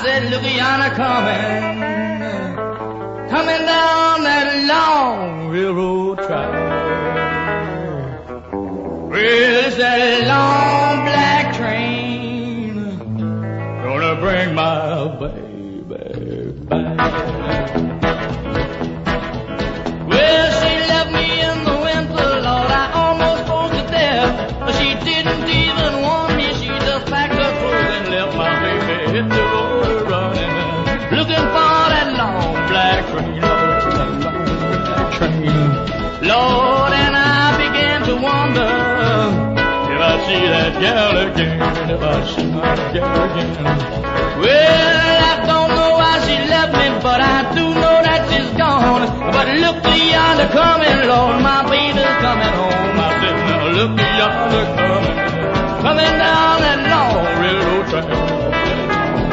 said, 0.02 0.32
yonder 0.32 0.94
coming, 0.96 1.78
coming 3.30 3.64
down 3.66 4.24
that 4.24 4.66
long 4.66 5.48
railroad 5.48 6.18
track. 6.18 6.50
It's 9.14 9.76
that 9.76 10.26
long 10.26 11.04
black 11.04 11.54
train 11.54 12.98
gonna 13.84 14.16
bring 14.20 14.54
my 14.54 15.01
gal 40.83 41.16
again, 41.31 41.62
I 41.62 42.27
see 42.27 42.47
my 42.51 42.75
gal 42.92 43.23
again. 43.31 43.55
Well, 44.42 45.18
I 45.31 45.35
don't 45.47 45.71
know 45.79 45.90
why 46.01 46.14
she 46.27 46.35
left 46.51 46.73
me, 46.75 46.87
but 47.07 47.21
I 47.23 47.38
do 47.55 47.64
know 47.83 47.97
that 48.03 48.21
she's 48.27 48.51
gone. 48.59 49.07
But 49.31 49.47
look 49.62 49.79
yonder 49.87 50.51
coming, 50.51 50.99
Lord, 51.07 51.38
my 51.38 51.62
baby's 51.71 52.16
coming 52.25 52.55
home. 52.59 52.99
I 52.99 53.14
said, 53.23 53.38
now 53.47 53.79
look 53.79 53.95
yonder 53.95 54.66
coming, 54.75 55.18
coming 55.87 56.14
down 56.18 56.55
that 56.66 56.81
long 56.90 57.31
railroad 57.38 57.87
track, 57.90 58.11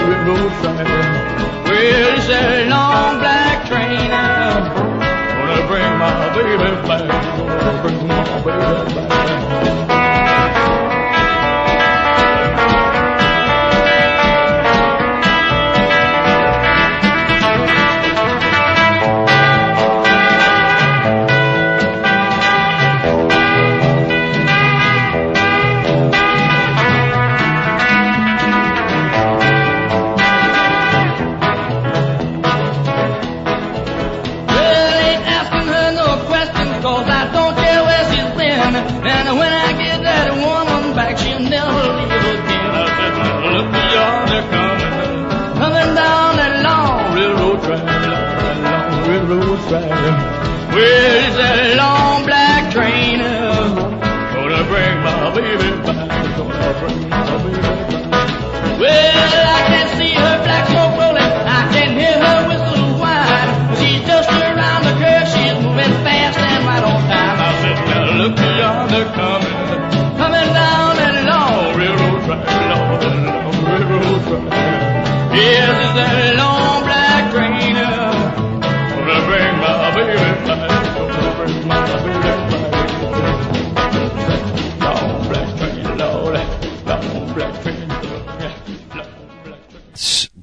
railroad 0.06 0.54
track. 0.62 0.86
Well, 1.66 2.14
it's 2.14 2.30
a 2.30 2.70
long 2.70 3.18
black 3.18 3.58
train 3.66 4.06
now, 4.14 4.70
gonna 4.78 5.66
bring 5.66 5.92
my 5.98 6.14
baby 6.36 6.56
back, 6.62 7.10
gonna 7.42 7.74
bring 7.82 8.00
my 8.08 8.22
baby 8.46 8.94
back. 8.94 10.39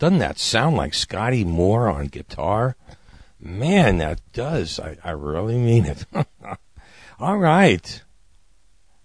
Doesn't 0.07 0.21
that 0.21 0.39
sound 0.39 0.77
like 0.77 0.95
Scotty 0.95 1.43
Moore 1.45 1.89
on 1.89 2.07
guitar? 2.07 2.77
Man, 3.41 3.99
that 3.99 4.21
does. 4.33 4.79
I, 4.79 4.99
I 5.03 5.11
really 5.11 5.59
mean 5.59 5.85
it. 5.85 6.07
All 7.19 7.39
right. 7.39 8.03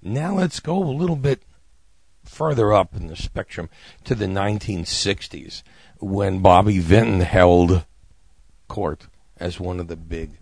Now 0.04 0.36
let's 0.36 0.60
go 0.60 0.78
a 0.78 0.86
little 0.86 1.16
bit 1.16 1.42
further 2.24 2.72
up 2.72 2.96
in 2.96 3.08
the 3.08 3.16
spectrum 3.16 3.68
to 4.04 4.14
the 4.14 4.28
1960s 4.28 5.64
when 5.98 6.38
Bobby 6.38 6.78
Vinton 6.78 7.22
held 7.22 7.84
court 8.68 9.08
as 9.38 9.60
one 9.60 9.80
of 9.80 9.88
the 9.88 9.98
big 9.98 10.38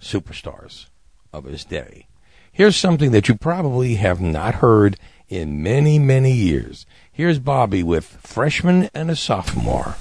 superstars 0.00 0.86
of 1.34 1.44
his 1.44 1.66
day. 1.66 2.08
Here's 2.50 2.76
something 2.76 3.10
that 3.10 3.28
you 3.28 3.34
probably 3.34 3.96
have 3.96 4.22
not 4.22 4.54
heard 4.54 4.98
in 5.28 5.62
many, 5.62 5.98
many 5.98 6.32
years. 6.32 6.86
Here's 7.18 7.40
Bobby 7.40 7.82
with 7.82 8.16
Freshman 8.22 8.90
and 8.94 9.10
a 9.10 9.16
Sophomore. 9.16 9.96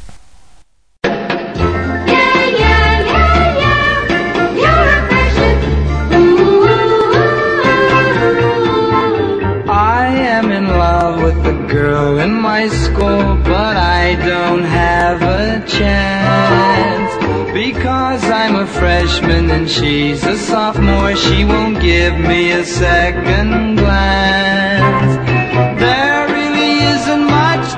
I 9.67 10.06
am 10.13 10.51
in 10.51 10.67
love 10.67 11.23
with 11.23 11.43
a 11.47 11.67
girl 11.67 12.19
in 12.19 12.36
my 12.36 12.67
school, 12.67 13.36
but 13.43 13.77
I 13.77 14.13
don't 14.23 14.62
have 14.62 15.23
a 15.23 15.65
chance. 15.65 17.13
Because 17.51 18.23
I'm 18.25 18.58
a 18.58 18.67
freshman 18.67 19.49
and 19.49 19.67
she's 19.67 20.23
a 20.23 20.38
sophomore, 20.38 21.15
she 21.15 21.45
won't 21.45 21.82
give 21.82 22.13
me 22.19 22.51
a 22.51 22.63
second 22.63 23.77
glance. 23.77 24.77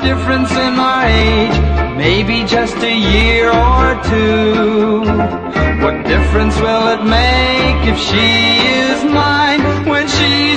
Difference 0.01 0.51
in 0.51 0.73
our 0.79 1.05
age, 1.05 1.57
maybe 1.97 2.43
just 2.45 2.77
a 2.77 2.95
year 3.13 3.49
or 3.49 4.01
two. 4.11 5.01
What 5.83 6.03
difference 6.05 6.55
will 6.59 6.87
it 6.95 7.03
make 7.03 7.79
if 7.91 7.97
she 7.99 8.29
is 8.81 9.03
mine 9.03 9.61
when 9.87 10.07
she's 10.07 10.48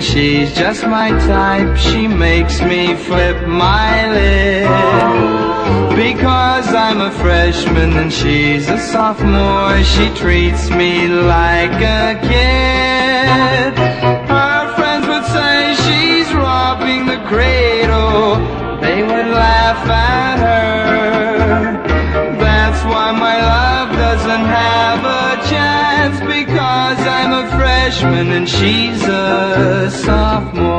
and 0.00 0.08
she's 0.08 0.54
just 0.54 0.86
my 0.86 1.10
type. 1.10 1.76
She 1.76 2.08
makes 2.08 2.62
me 2.62 2.94
flip 2.94 3.46
my 3.46 4.10
lid. 4.10 4.66
Because 5.94 6.68
I'm 6.72 7.00
a 7.02 7.10
freshman 7.10 7.92
and 7.98 8.10
she's 8.10 8.68
a 8.68 8.78
sophomore, 8.78 9.82
she 9.84 10.08
treats 10.14 10.70
me 10.70 11.06
like 11.08 11.76
a 12.00 12.18
kid. 12.30 13.72
Her 14.36 14.74
friends 14.76 15.06
would 15.06 15.26
say 15.36 15.74
she's 15.84 16.32
robbing 16.32 17.04
the 17.04 17.20
cradle. 17.28 18.36
They 18.80 19.02
would 19.02 19.30
laugh 19.44 19.86
at 19.86 20.36
her. 20.46 21.72
That's 22.38 22.82
why 22.84 23.12
my 23.12 23.36
love 23.54 23.90
doesn't 24.06 24.46
have 24.60 25.00
a 25.04 25.48
chance 25.52 26.16
because 26.20 27.00
I'm 27.18 27.32
a 27.44 27.46
freshman 27.58 28.30
and 28.32 28.48
she's 28.48 28.89
sophomore. 29.90 30.69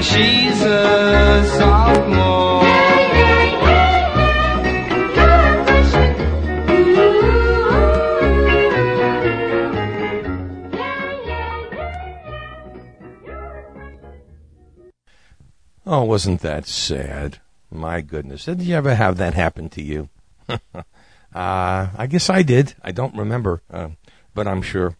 And 0.00 0.06
she's 0.06 0.62
a 0.62 1.44
sophomore. 1.58 2.60
Oh, 15.84 16.04
wasn't 16.04 16.40
that 16.40 16.66
sad? 16.66 17.40
My 17.70 18.00
goodness. 18.00 18.46
Did 18.46 18.62
you 18.62 18.76
ever 18.76 18.94
have 18.94 19.18
that 19.18 19.34
happen 19.34 19.68
to 19.70 19.82
you? 19.82 20.08
uh, 20.48 20.62
I 21.34 22.06
guess 22.08 22.30
I 22.30 22.42
did. 22.42 22.74
I 22.82 22.92
don't 22.92 23.14
remember, 23.16 23.60
uh, 23.70 23.88
but 24.34 24.48
I'm 24.48 24.62
sure. 24.62 24.96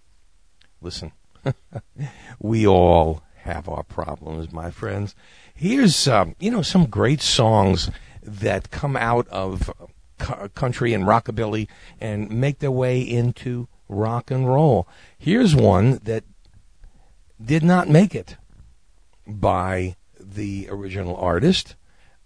Listen, 0.82 1.12
we 2.38 2.66
all 2.66 3.22
have 3.42 3.68
our 3.68 3.82
problems, 3.82 4.52
my 4.52 4.70
friends. 4.70 5.14
Here's, 5.54 6.08
um, 6.08 6.34
you 6.38 6.50
know, 6.50 6.62
some 6.62 6.86
great 6.86 7.20
songs 7.20 7.90
that 8.22 8.70
come 8.70 8.96
out 8.96 9.26
of 9.28 9.70
country 10.54 10.92
and 10.92 11.04
rockabilly 11.04 11.68
and 12.00 12.30
make 12.30 12.58
their 12.58 12.70
way 12.70 13.00
into 13.00 13.68
rock 13.88 14.30
and 14.30 14.46
roll. 14.46 14.86
Here's 15.18 15.54
one 15.54 16.00
that 16.04 16.24
did 17.42 17.62
not 17.62 17.88
make 17.88 18.14
it 18.14 18.36
by 19.26 19.96
the 20.18 20.68
original 20.70 21.16
artist, 21.16 21.74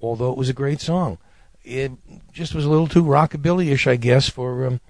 although 0.00 0.33
it 0.33 0.38
was 0.38 0.48
a 0.48 0.55
great 0.55 0.81
song. 0.81 1.18
It 1.62 1.92
just 2.33 2.55
was 2.55 2.64
a 2.64 2.70
little 2.70 2.88
too 2.88 3.05
rockabilly-ish, 3.05 3.87
I 3.87 3.96
guess, 3.96 4.29
for 4.29 4.66
um, 4.66 4.81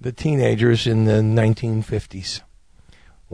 the 0.00 0.12
teenagers 0.12 0.86
in 0.86 1.04
the 1.04 1.20
1950s. 1.20 2.40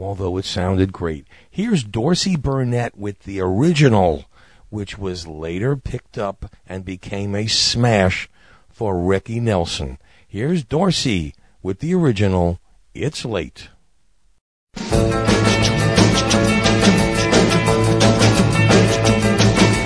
Although 0.01 0.37
it 0.37 0.45
sounded 0.45 0.91
great. 0.91 1.27
Here's 1.49 1.83
Dorsey 1.83 2.35
Burnette 2.35 2.97
with 2.97 3.19
the 3.19 3.39
original, 3.39 4.25
which 4.69 4.97
was 4.97 5.27
later 5.27 5.75
picked 5.75 6.17
up 6.17 6.55
and 6.67 6.83
became 6.83 7.35
a 7.35 7.45
smash 7.45 8.27
for 8.67 8.99
Ricky 8.99 9.39
Nelson. 9.39 9.99
Here's 10.27 10.63
Dorsey 10.63 11.35
with 11.61 11.79
the 11.79 11.93
original, 11.93 12.59
It's 12.95 13.23
Late. 13.25 13.69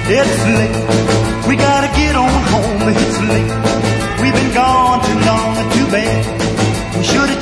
It's 0.08 0.46
late. 0.46 1.50
We 1.50 1.56
gotta 1.58 1.88
get 1.98 2.16
on 2.16 2.30
home. 2.30 2.88
It's 2.88 3.20
late. 3.20 4.22
We've 4.22 4.34
been 4.34 4.54
gone 4.54 5.04
too 5.04 5.20
long 5.26 5.58
and 5.58 5.74
too 5.74 5.92
bad. 5.92 6.35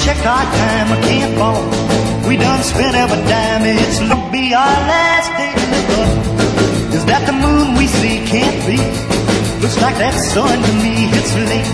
Checked 0.04 0.26
our 0.26 0.44
time. 0.44 0.92
I 0.92 1.00
can't 1.08 1.34
fall. 1.40 1.64
We 2.28 2.36
done 2.36 2.62
spent 2.62 2.94
every 2.94 3.24
dime. 3.24 3.64
It's 3.64 4.00
gonna 4.04 4.20
be 4.36 4.54
our 4.54 4.78
last 4.92 5.32
day 5.40 5.56
in 5.56 5.70
the 5.72 5.82
bus. 5.88 6.12
Is 7.00 7.06
that 7.08 7.24
the 7.24 7.32
moon 7.32 7.80
we 7.80 7.88
see? 7.88 8.20
Can't 8.28 8.60
be. 8.68 8.76
Looks 9.64 9.80
like 9.80 9.96
that 10.04 10.12
sun 10.12 10.60
to 10.60 10.74
me. 10.84 11.08
It's 11.08 11.34
late. 11.48 11.72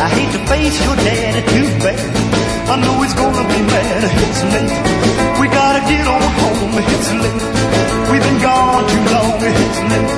I 0.00 0.08
hate 0.16 0.32
to 0.32 0.40
face 0.48 0.80
your 0.80 0.96
daddy 0.96 1.44
too 1.44 1.68
bad. 1.84 2.00
I 2.72 2.80
know 2.80 3.04
he's 3.04 3.12
gonna 3.12 3.44
be 3.44 3.60
mad. 3.60 4.00
It's 4.16 4.42
late. 4.48 4.76
We 5.36 5.52
gotta 5.52 5.84
get 5.92 6.08
on 6.08 6.24
home. 6.40 6.72
It's 6.72 7.10
late. 7.20 7.44
We've 8.08 8.24
been 8.24 8.40
gone 8.40 8.84
too 8.88 9.04
long. 9.12 9.44
It's 9.44 9.80
late. 9.92 10.12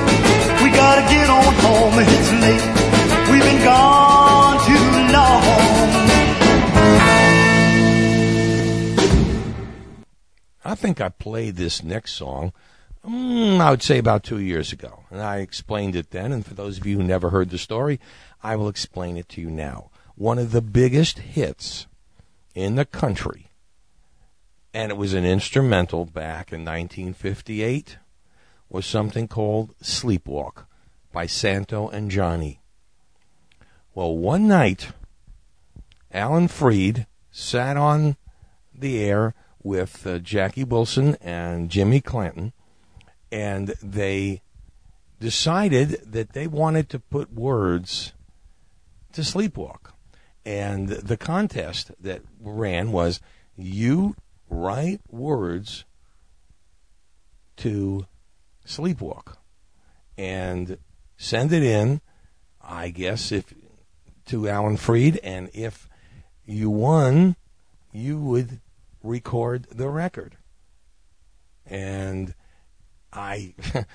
We 0.63 0.71
gotta 0.71 1.03
get 1.11 1.27
on 1.27 1.51
home. 1.67 1.99
Think 10.81 10.99
I 10.99 11.09
played 11.09 11.55
this 11.55 11.83
next 11.83 12.13
song, 12.13 12.53
mm, 13.05 13.59
I 13.59 13.69
would 13.69 13.83
say 13.83 13.99
about 13.99 14.23
two 14.23 14.39
years 14.39 14.73
ago. 14.73 15.03
And 15.11 15.21
I 15.21 15.37
explained 15.37 15.95
it 15.95 16.09
then. 16.09 16.31
And 16.31 16.43
for 16.43 16.55
those 16.55 16.79
of 16.79 16.87
you 16.87 16.97
who 16.97 17.03
never 17.03 17.29
heard 17.29 17.51
the 17.51 17.59
story, 17.59 17.99
I 18.41 18.55
will 18.55 18.67
explain 18.67 19.15
it 19.15 19.29
to 19.29 19.41
you 19.41 19.51
now. 19.51 19.91
One 20.15 20.39
of 20.39 20.51
the 20.51 20.61
biggest 20.61 21.19
hits 21.19 21.85
in 22.55 22.75
the 22.75 22.85
country, 22.85 23.51
and 24.73 24.91
it 24.91 24.97
was 24.97 25.13
an 25.13 25.25
instrumental 25.25 26.05
back 26.05 26.51
in 26.51 26.65
1958, 26.65 27.97
was 28.67 28.85
something 28.85 29.27
called 29.27 29.77
Sleepwalk 29.81 30.65
by 31.11 31.27
Santo 31.27 31.89
and 31.89 32.09
Johnny. 32.09 32.61
Well, 33.93 34.17
one 34.17 34.47
night, 34.47 34.89
Alan 36.11 36.47
Freed 36.47 37.05
sat 37.29 37.77
on 37.77 38.17
the 38.73 38.99
air 38.99 39.33
with 39.63 40.05
uh, 40.05 40.19
Jackie 40.19 40.63
Wilson 40.63 41.15
and 41.21 41.69
Jimmy 41.69 42.01
Clanton, 42.01 42.53
and 43.31 43.69
they 43.81 44.41
decided 45.19 46.01
that 46.05 46.33
they 46.33 46.47
wanted 46.47 46.89
to 46.89 46.99
put 46.99 47.33
words 47.33 48.13
to 49.13 49.21
Sleepwalk. 49.21 49.91
And 50.43 50.89
the 50.89 51.17
contest 51.17 51.91
that 51.99 52.23
ran 52.39 52.91
was 52.91 53.21
you 53.55 54.15
write 54.49 55.01
words 55.09 55.85
to 57.57 58.07
Sleepwalk 58.65 59.35
and 60.17 60.77
send 61.17 61.53
it 61.53 61.61
in, 61.61 62.01
I 62.59 62.89
guess, 62.89 63.31
if 63.31 63.53
to 64.25 64.47
Alan 64.47 64.77
Freed, 64.77 65.19
and 65.23 65.49
if 65.53 65.87
you 66.45 66.69
won, 66.69 67.35
you 67.91 68.19
would 68.19 68.60
record 69.03 69.67
the 69.71 69.89
record. 69.89 70.37
And 71.65 72.33
I, 73.13 73.53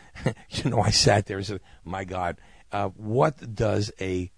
you 0.50 0.70
know, 0.70 0.80
I 0.80 0.90
sat 0.90 1.26
there 1.26 1.38
and 1.38 1.46
said, 1.46 1.60
my 1.84 2.04
God, 2.04 2.36
uh, 2.72 2.88
what 2.90 3.54
does 3.54 3.92
a, 4.00 4.30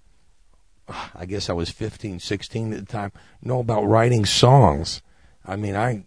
I 1.14 1.26
guess 1.26 1.50
I 1.50 1.52
was 1.52 1.70
15, 1.70 2.20
16 2.20 2.72
at 2.72 2.80
the 2.80 2.86
time, 2.86 3.12
know 3.42 3.60
about 3.60 3.82
writing 3.82 4.24
songs? 4.24 5.02
I 5.44 5.56
mean, 5.56 5.76
I, 5.76 6.04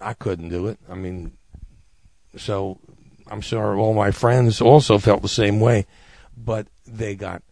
I 0.00 0.14
couldn't 0.14 0.48
do 0.48 0.66
it. 0.66 0.78
I 0.88 0.94
mean, 0.94 1.32
so 2.36 2.78
I'm 3.28 3.40
sure 3.40 3.76
all 3.76 3.94
my 3.94 4.10
friends 4.10 4.60
also 4.60 4.98
felt 4.98 5.22
the 5.22 5.28
same 5.28 5.60
way, 5.60 5.86
but 6.36 6.66
they 6.86 7.14
got 7.14 7.42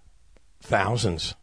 thousands 0.60 1.34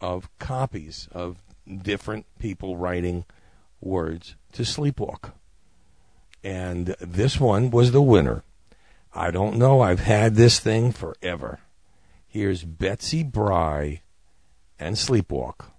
of 0.00 0.28
copies 0.38 1.08
of 1.12 1.38
different 1.82 2.26
people 2.38 2.76
writing 2.76 3.24
words 3.80 4.36
to 4.52 4.62
sleepwalk. 4.62 5.32
And 6.42 6.94
this 7.00 7.40
one 7.40 7.70
was 7.70 7.92
the 7.92 8.02
winner. 8.02 8.42
I 9.12 9.30
don't 9.30 9.56
know. 9.56 9.80
I've 9.80 10.00
had 10.00 10.34
this 10.34 10.58
thing 10.58 10.92
forever. 10.92 11.60
Here's 12.26 12.64
Betsy 12.64 13.24
Brye 13.24 14.00
and 14.78 14.96
Sleepwalk. 14.96 15.70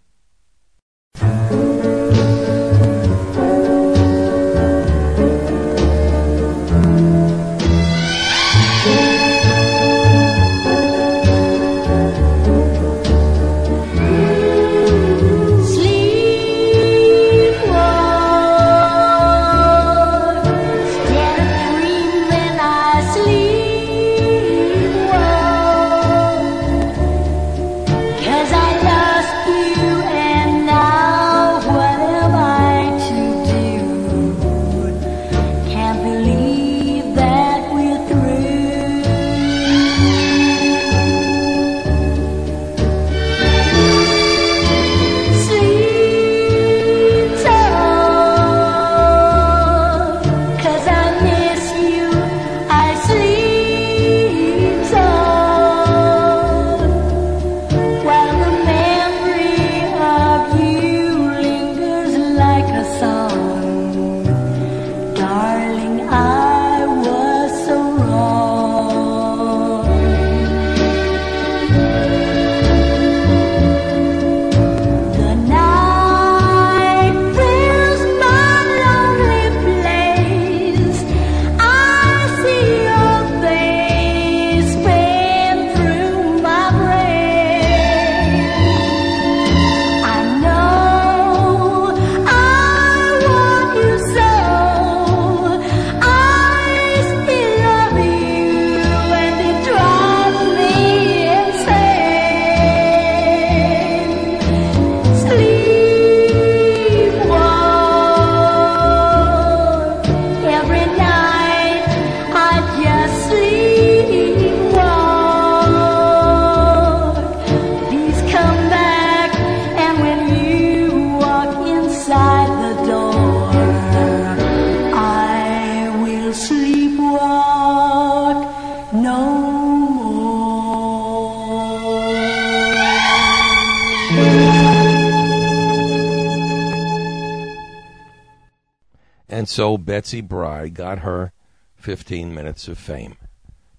So 139.57 139.75
Betsy 139.75 140.21
Brye 140.21 140.71
got 140.71 140.99
her 140.99 141.31
15 141.77 142.31
minutes 142.31 142.67
of 142.67 142.77
fame 142.77 143.17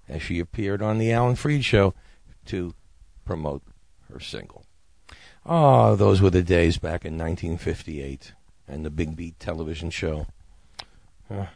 as 0.08 0.20
she 0.22 0.40
appeared 0.40 0.82
on 0.82 0.98
the 0.98 1.12
Alan 1.12 1.36
Freed 1.36 1.64
Show 1.64 1.94
to 2.46 2.74
promote 3.24 3.62
her 4.12 4.18
single. 4.18 4.64
Oh, 5.46 5.94
those 5.94 6.20
were 6.20 6.30
the 6.30 6.42
days 6.42 6.78
back 6.78 7.04
in 7.04 7.16
1958 7.16 8.32
and 8.66 8.84
the 8.84 8.90
Big 8.90 9.14
Beat 9.14 9.38
television 9.38 9.90
show. 9.90 10.26
Uh, 11.30 11.46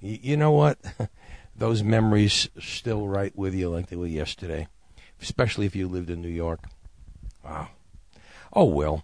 y- 0.00 0.20
you 0.22 0.36
know 0.36 0.52
what? 0.52 0.78
those 1.56 1.82
memories 1.82 2.48
still 2.60 3.08
right 3.08 3.36
with 3.36 3.52
you 3.52 3.68
like 3.68 3.88
they 3.88 3.96
were 3.96 4.06
yesterday, 4.06 4.68
especially 5.20 5.66
if 5.66 5.74
you 5.74 5.88
lived 5.88 6.08
in 6.08 6.22
New 6.22 6.28
York. 6.28 6.66
Wow. 7.44 7.70
Oh, 8.52 8.66
well. 8.66 9.02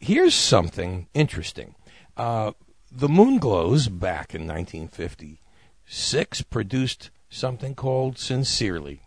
Here's 0.00 0.34
something 0.34 1.08
interesting. 1.12 1.74
Uh, 2.16 2.52
the 2.90 3.08
Moonglows, 3.08 3.88
back 3.88 4.34
in 4.34 4.46
1956, 4.46 6.42
produced 6.42 7.10
something 7.28 7.74
called 7.74 8.18
Sincerely. 8.18 9.02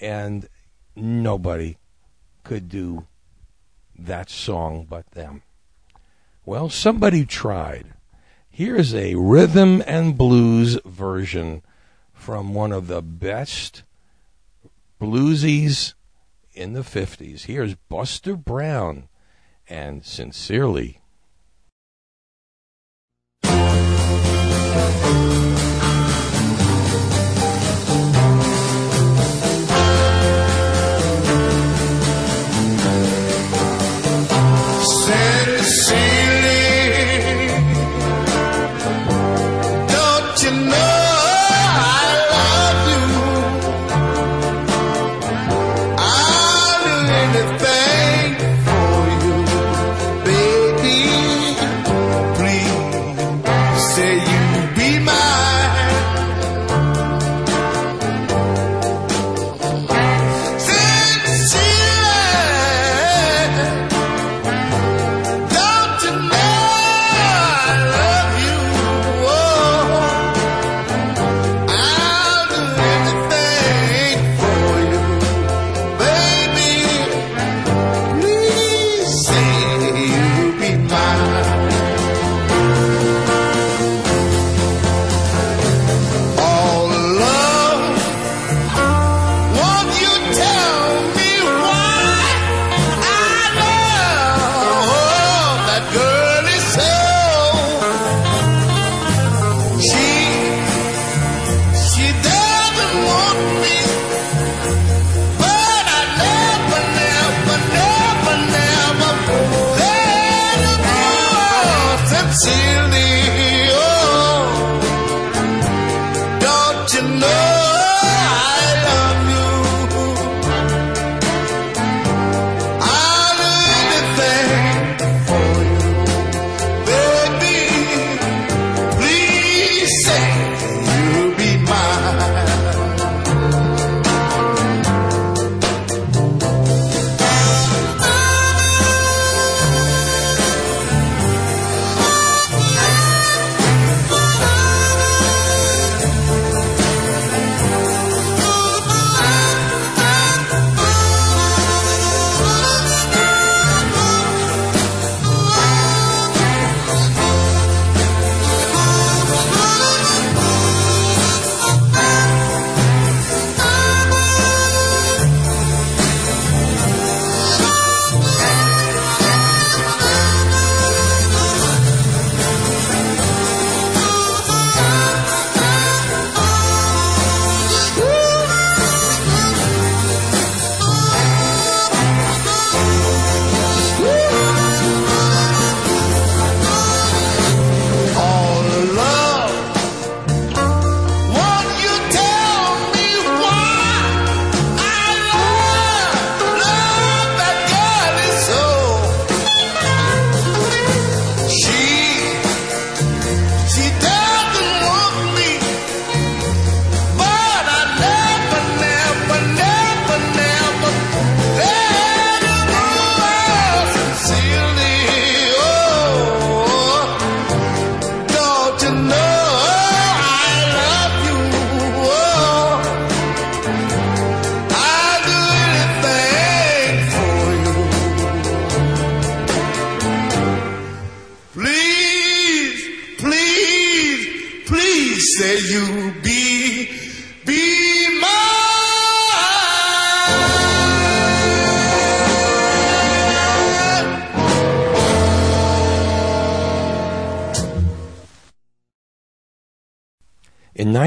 And 0.00 0.48
nobody 0.94 1.76
could 2.42 2.68
do 2.68 3.06
that 3.98 4.28
song 4.30 4.86
but 4.88 5.10
them. 5.12 5.42
Well, 6.44 6.68
somebody 6.68 7.24
tried. 7.24 7.94
Here's 8.50 8.94
a 8.94 9.14
rhythm 9.14 9.82
and 9.86 10.16
blues 10.16 10.78
version 10.84 11.62
from 12.12 12.54
one 12.54 12.70
of 12.70 12.86
the 12.86 13.02
best 13.02 13.82
bluesies 15.00 15.94
in 16.52 16.72
the 16.72 16.82
50s. 16.82 17.42
Here's 17.42 17.74
Buster 17.74 18.36
Brown 18.36 19.08
and 19.68 20.04
Sincerely. 20.04 21.00
Sincerely, 34.84 36.13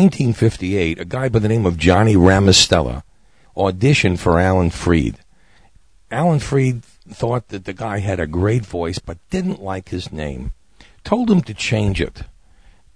1958, 0.07 1.01
a 1.01 1.05
guy 1.05 1.27
by 1.27 1.39
the 1.39 1.49
name 1.49 1.65
of 1.65 1.75
Johnny 1.75 2.15
Ramistella 2.15 3.03
auditioned 3.57 4.19
for 4.19 4.39
Alan 4.39 4.69
Freed. 4.69 5.17
Alan 6.09 6.39
Freed 6.39 6.85
thought 6.85 7.49
that 7.49 7.65
the 7.65 7.73
guy 7.73 7.97
had 7.97 8.17
a 8.17 8.25
great 8.25 8.65
voice, 8.65 8.99
but 8.99 9.17
didn't 9.29 9.61
like 9.61 9.89
his 9.89 10.09
name. 10.09 10.53
Told 11.03 11.29
him 11.29 11.41
to 11.41 11.53
change 11.53 11.99
it. 11.99 12.21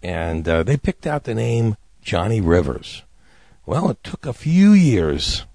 And 0.02 0.48
uh, 0.48 0.64
they 0.64 0.78
picked 0.78 1.06
out 1.06 1.26
the 1.26 1.36
name 1.36 1.76
Johnny 2.02 2.40
Rivers. 2.40 3.04
Well, 3.66 3.90
it 3.90 4.02
took 4.06 4.26
a 4.26 4.32
few 4.32 4.72
years, 4.72 5.46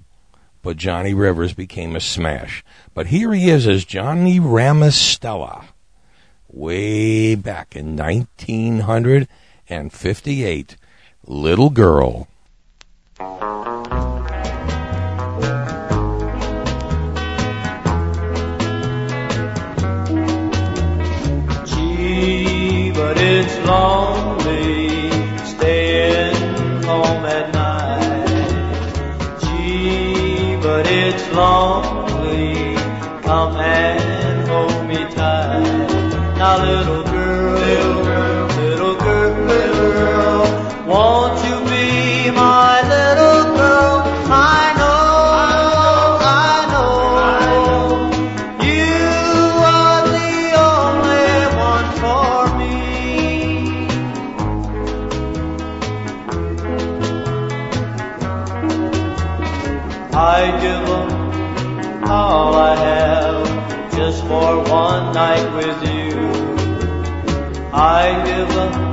but 0.63 0.77
Johnny 0.77 1.15
Rivers 1.15 1.55
became 1.55 1.97
a 1.97 2.01
smash. 2.01 2.63
But 2.93 3.07
here 3.07 3.33
he 3.33 3.49
is 3.49 3.67
as 3.67 3.87
Johnny 3.87 4.39
Ramistella, 4.39 5.65
way 6.49 7.35
back 7.35 7.75
in 7.75 7.97
1958. 7.97 10.77
Little 11.29 11.71
Girl. 11.71 12.29
Gee, 21.65 22.93
but 22.93 23.19
it's 23.19 23.59
lonely 23.67 25.11
staying 25.45 26.37
home 26.85 27.25
at 27.25 27.53
night. 27.53 28.29
Gee, 29.41 30.57
but 30.63 30.87
it's 30.87 31.29
lonely. 31.33 32.77
Come 33.23 33.57
and 33.57 34.49
hold 34.49 34.87
me 34.87 35.05
tight. 35.13 36.39
Now, 36.39 36.63
little 36.63 37.03
girl, 37.03 37.16
won't 40.87 41.39
you 41.45 41.57
be 41.69 42.31
my 42.31 42.81
little 42.83 43.57
girl? 43.57 44.03
I 44.31 44.73
know, 44.79 46.19
I 46.23 46.57
know, 46.73 48.11
you 48.65 48.95
are 49.75 50.01
the 50.17 50.35
only 50.71 51.31
one 51.69 51.89
for 52.03 52.37
me. 52.59 52.77
I 60.15 60.41
give 60.61 60.87
up 61.01 61.11
all 62.09 62.55
I 62.55 62.77
have 62.77 63.47
just 63.97 64.21
for 64.23 64.63
one 64.71 65.13
night 65.13 65.47
with 65.57 65.81
you. 65.91 66.15
I 67.73 68.23
give 68.25 68.51
up 68.57 68.86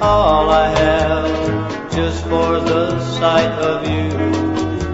all 0.00 0.48
I 0.48 0.68
have 0.68 1.92
just 1.92 2.22
for 2.24 2.60
the 2.60 2.98
sight 3.18 3.52
of 3.58 3.86
you. 3.86 4.08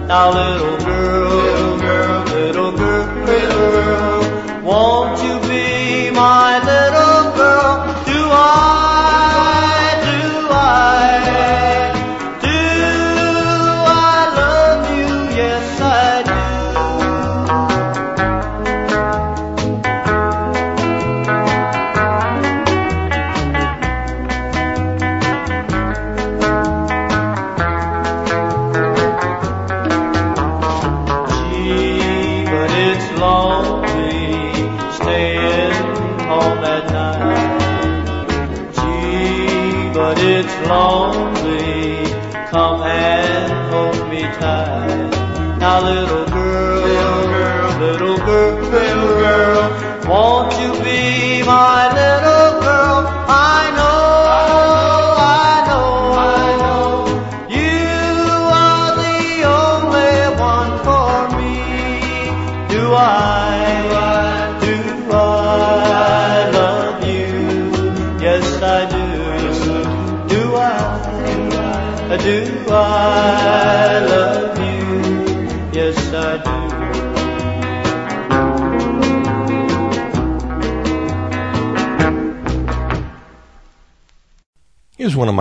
Now, 0.05 0.31
little 0.33 0.77
girl, 0.85 1.29
little 1.29 1.79
girl, 1.79 2.23
little 2.25 2.71
girl, 2.77 3.25
little 3.25 3.71
girl, 3.71 4.61
won't 4.63 5.21
you 5.23 5.39
be 5.47 6.11
my 6.11 6.59
little 6.59 7.35
girl? 7.35 8.03
Do 8.05 8.19
I, 8.31 8.76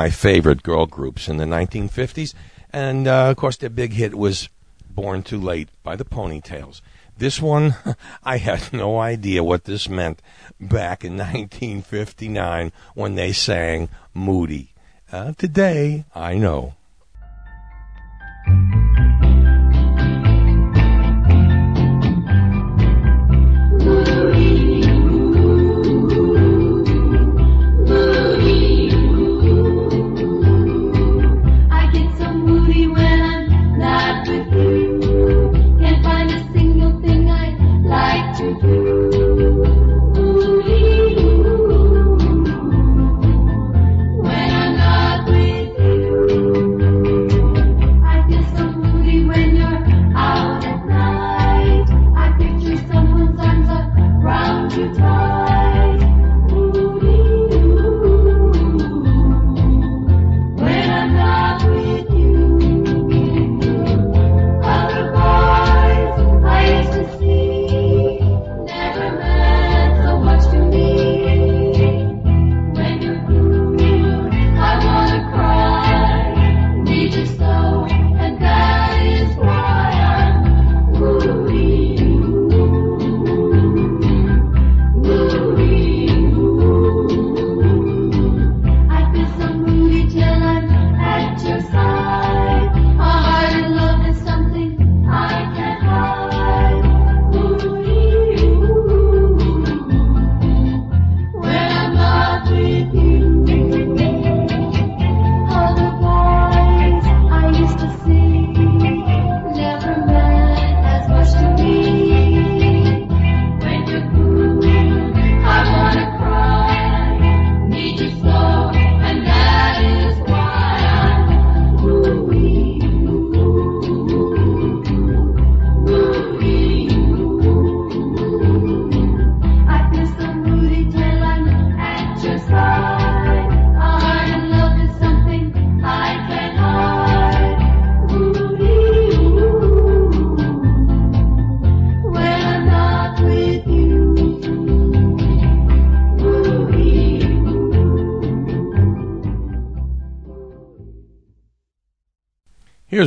my 0.07 0.11
favorite 0.11 0.63
girl 0.63 0.87
groups 0.87 1.29
in 1.29 1.37
the 1.37 1.45
1950s, 1.45 2.33
and 2.73 3.09
uh, 3.09 3.29
of 3.29 3.37
course, 3.37 3.57
their 3.57 3.69
big 3.69 3.93
hit 3.95 4.15
was 4.15 4.49
Born 4.89 5.25
Too 5.25 5.41
Late 5.41 5.69
by 5.83 5.97
the 5.97 6.05
Poni-Tails. 6.05 6.81
This 7.19 7.43
one, 7.43 7.75
I 8.23 8.37
had 8.37 8.73
no 8.73 9.01
idea 9.01 9.43
what 9.43 9.65
this 9.65 9.89
meant 9.89 10.23
back 10.61 11.05
in 11.05 11.17
1959 11.17 12.71
when 12.95 13.17
they 13.17 13.33
sang 13.33 13.89
Moody. 14.15 14.75
Uh, 15.11 15.33
today, 15.33 16.05
I 16.15 16.35
know. 16.37 16.76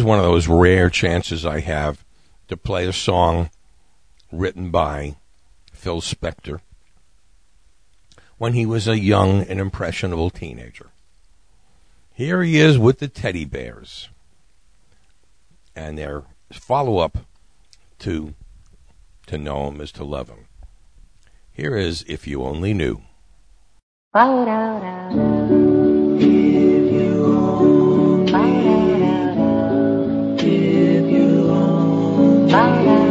One 0.10 0.18
of 0.18 0.26
those 0.26 0.48
rare 0.48 0.90
chances 0.90 1.46
I 1.46 1.60
have 1.60 2.04
to 2.48 2.58
play 2.58 2.88
a 2.88 2.94
song 2.94 3.52
written 4.32 4.72
by 4.72 5.18
Phil 5.72 6.02
Spector 6.02 6.62
when 8.40 8.54
he 8.54 8.66
was 8.66 8.88
a 8.88 8.98
young 8.98 9.44
and 9.44 9.60
impressionable 9.60 10.32
teenager. 10.32 10.88
Here 12.12 12.42
he 12.42 12.58
is 12.58 12.80
with 12.80 12.98
the 12.98 13.08
Teddy 13.08 13.46
Bears 13.46 14.10
and 15.76 15.96
their 15.96 16.24
follow 16.52 16.98
up 16.98 17.20
to 18.00 18.34
To 19.28 19.38
Know 19.38 19.68
Him 19.68 19.80
is 19.80 19.92
to 19.92 20.04
Love 20.04 20.30
Him. 20.30 20.48
Here 21.52 21.78
is 21.78 22.04
If 22.08 22.26
You 22.26 22.42
Only 22.42 22.74
Knew. 22.74 23.04
If 28.32 28.69
Bye. 32.52 33.09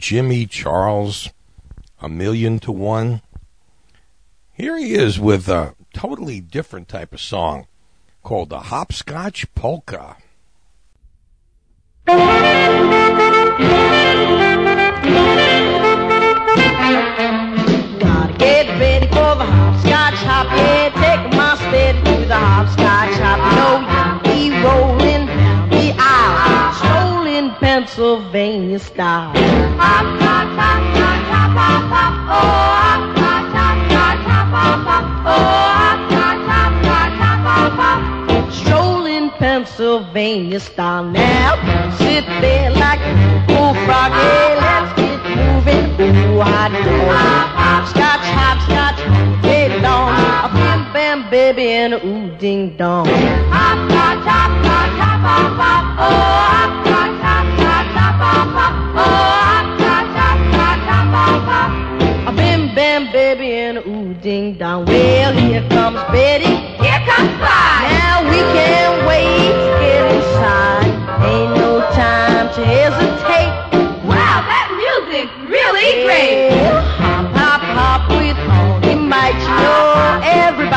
Jimmy 0.00 0.46
Charles, 0.46 1.28
A 2.00 2.08
Million 2.08 2.58
to 2.60 2.72
One? 2.72 3.20
Here 4.50 4.78
he 4.78 4.94
is 4.94 5.20
with 5.20 5.46
a 5.46 5.74
totally 5.92 6.40
different 6.40 6.88
type 6.88 7.12
of 7.12 7.20
song 7.20 7.66
called 8.22 8.48
the 8.48 8.60
Hopscotch 8.60 9.54
Polka. 9.54 10.16
Hop, 37.44 37.72
hop. 37.78 38.52
Strolling 38.52 39.30
Pennsylvania 39.30 40.60
style. 40.60 41.04
Now 41.04 41.54
sit 41.98 42.26
there 42.40 42.70
like 42.70 43.00
a 43.00 43.44
bullfrog. 43.46 44.10
Yeah, 44.12 44.58
let's 44.58 44.90
get 44.98 45.20
moving. 45.36 45.84
Ooh, 46.00 46.40
hot 46.40 46.72
dog. 46.72 47.48
Hopscotch, 47.62 48.26
hopscotch, 48.40 49.00
get 49.42 49.70
it 49.70 49.84
on. 49.84 50.14
A 50.44 50.48
bim 50.52 50.92
bam 50.92 51.30
baby 51.30 51.68
and 51.68 51.94
a 51.94 52.04
ooh 52.04 52.36
ding 52.38 52.76
dong. 52.76 53.06
Hop 53.06 53.90
hop 53.90 54.18
hop. 54.24 54.50
Hopscotch, 54.66 54.98
hop 54.98 55.20
hop 55.20 55.52
hop. 55.60 55.84
Oh, 55.98 56.10
hop 56.10 56.86
hop 56.86 57.10
hop. 57.10 57.19
Bam 62.74 63.12
baby 63.12 63.52
and 63.52 63.78
ooh 63.78 64.14
ding 64.22 64.54
dong. 64.54 64.84
Well, 64.86 65.32
here 65.32 65.66
comes 65.68 66.00
Betty. 66.12 66.54
Here 66.80 67.02
comes 67.08 67.30
Clyde. 67.36 67.90
Now 67.92 68.22
we 68.30 68.40
can't 68.56 69.06
wait 69.06 69.52
to 69.64 69.70
get 69.82 70.02
inside. 70.14 70.86
Ain't 71.30 71.56
no 71.56 71.80
time 71.92 72.46
to 72.54 72.64
hesitate. 72.64 73.52
Wow, 74.08 74.38
that 74.48 74.68
music's 74.80 75.36
really 75.48 76.04
great. 76.04 76.50
Hop, 76.96 77.26
hop, 77.36 77.60
hop 77.60 78.02
with 78.10 78.38
all 78.48 78.80
the 78.80 78.96
might. 78.96 79.36
You 79.36 79.54
know 79.60 80.20
everybody's 80.24 80.69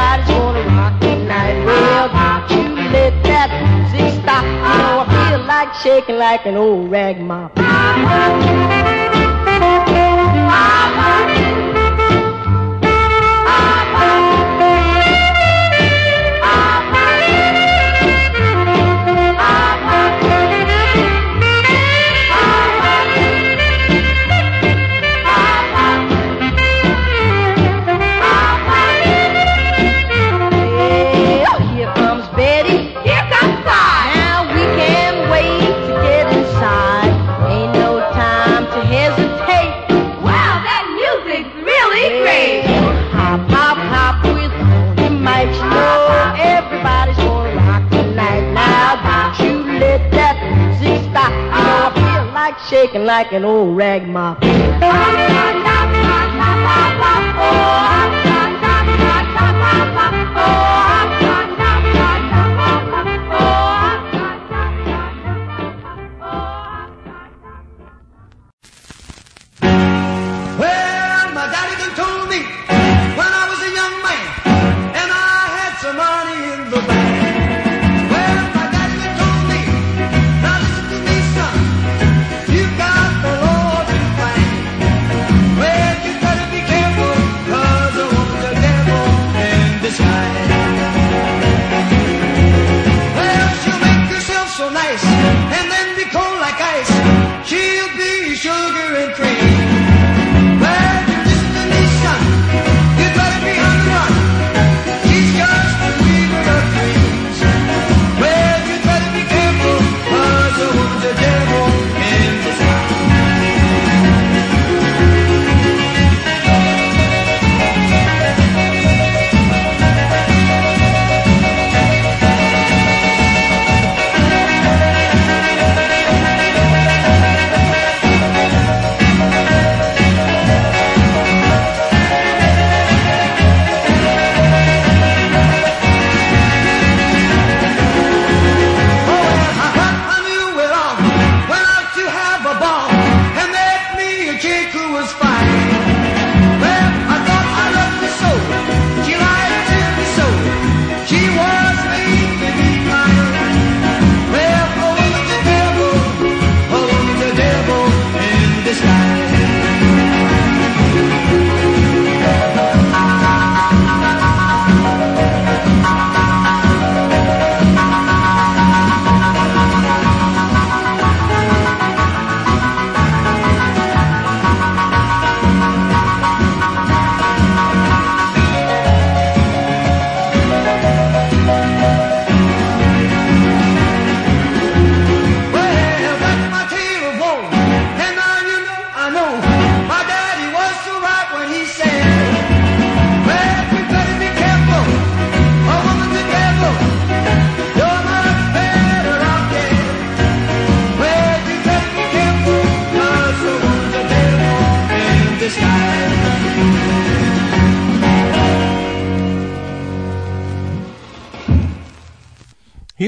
shaking 5.72 6.18
like 6.18 6.45
an 6.45 6.55
old 6.57 6.91
rag 6.91 7.20
mop. 7.20 7.53
Like 53.04 53.34
an 53.34 53.43
old 53.43 53.76
rag 53.76 54.08
mop. 54.08 54.39
Oh. 57.45 57.83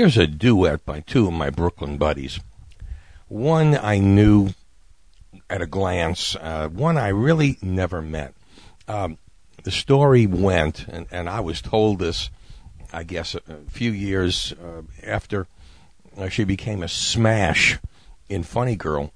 Here's 0.06 0.18
a 0.20 0.28
duet 0.28 0.86
by 0.86 1.00
two 1.00 1.26
of 1.26 1.34
my 1.34 1.50
Brooklyn 1.50 1.98
buddies. 1.98 2.40
One 3.28 3.76
I 3.76 3.98
knew 3.98 4.50
at 5.50 5.64
a 5.64 5.66
glance, 5.66 6.36
uh, 6.36 6.70
one 6.70 6.96
I 6.96 7.08
really 7.08 7.58
never 7.60 8.04
met. 8.04 8.36
Um, 8.88 9.18
the 9.64 9.72
story 9.72 10.28
went, 10.28 10.88
and, 10.88 11.08
and 11.10 11.28
I 11.28 11.40
was 11.40 11.60
told 11.60 11.98
this, 11.98 12.30
I 12.94 13.02
guess, 13.02 13.34
a, 13.34 13.40
a 13.52 13.72
few 13.72 13.90
years 13.92 14.54
uh, 14.64 14.84
after 15.04 15.48
uh, 16.16 16.30
she 16.30 16.44
became 16.44 16.84
a 16.84 16.88
smash 16.88 17.80
in 18.30 18.44
Funny 18.44 18.76
Girl. 18.76 19.12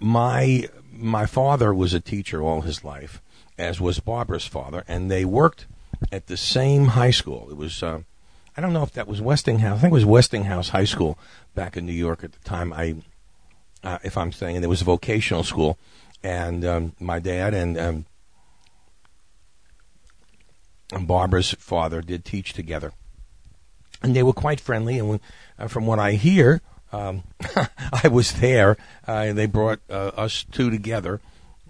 My 0.00 0.68
my 0.90 1.26
father 1.26 1.72
was 1.72 1.94
a 1.94 2.00
teacher 2.00 2.42
all 2.42 2.62
his 2.62 2.82
life, 2.82 3.22
as 3.56 3.80
was 3.80 4.00
Barbra's 4.00 4.48
father, 4.48 4.82
and 4.88 5.08
they 5.08 5.24
worked 5.24 5.68
at 6.10 6.26
the 6.26 6.36
same 6.36 6.86
high 6.86 7.12
school. 7.12 7.46
It 7.48 7.56
was 7.56 7.80
uh, 7.80 8.00
I 8.56 8.60
don't 8.60 8.72
know 8.72 8.82
if 8.82 8.92
that 8.92 9.08
was 9.08 9.20
Westinghouse. 9.20 9.78
I 9.78 9.80
think 9.80 9.90
it 9.90 9.94
was 9.94 10.04
Westinghouse 10.04 10.68
High 10.68 10.84
School 10.84 11.18
back 11.54 11.76
in 11.76 11.86
New 11.86 11.92
York 11.92 12.22
at 12.22 12.32
the 12.32 12.38
time. 12.40 12.72
I, 12.72 12.96
uh, 13.82 13.98
if 14.04 14.16
I'm 14.16 14.32
saying, 14.32 14.56
and 14.56 14.64
it 14.64 14.68
was 14.68 14.80
a 14.80 14.84
vocational 14.84 15.42
school, 15.42 15.78
and 16.22 16.64
um, 16.64 16.92
my 17.00 17.18
dad 17.18 17.52
and, 17.52 17.78
um, 17.78 18.06
Barbra's 20.92 21.52
father 21.58 22.00
did 22.00 22.24
teach 22.24 22.52
together, 22.52 22.92
and 24.02 24.14
they 24.14 24.22
were 24.22 24.32
quite 24.32 24.60
friendly. 24.60 24.98
And 24.98 25.18
uh, 25.58 25.66
from 25.66 25.86
what 25.86 25.98
I 25.98 26.12
hear, 26.12 26.60
um, 26.92 27.24
I 28.04 28.08
was 28.08 28.34
there. 28.34 28.76
Uh, 29.06 29.32
they 29.32 29.46
brought 29.46 29.80
uh, 29.90 30.12
us 30.16 30.44
two 30.52 30.70
together. 30.70 31.20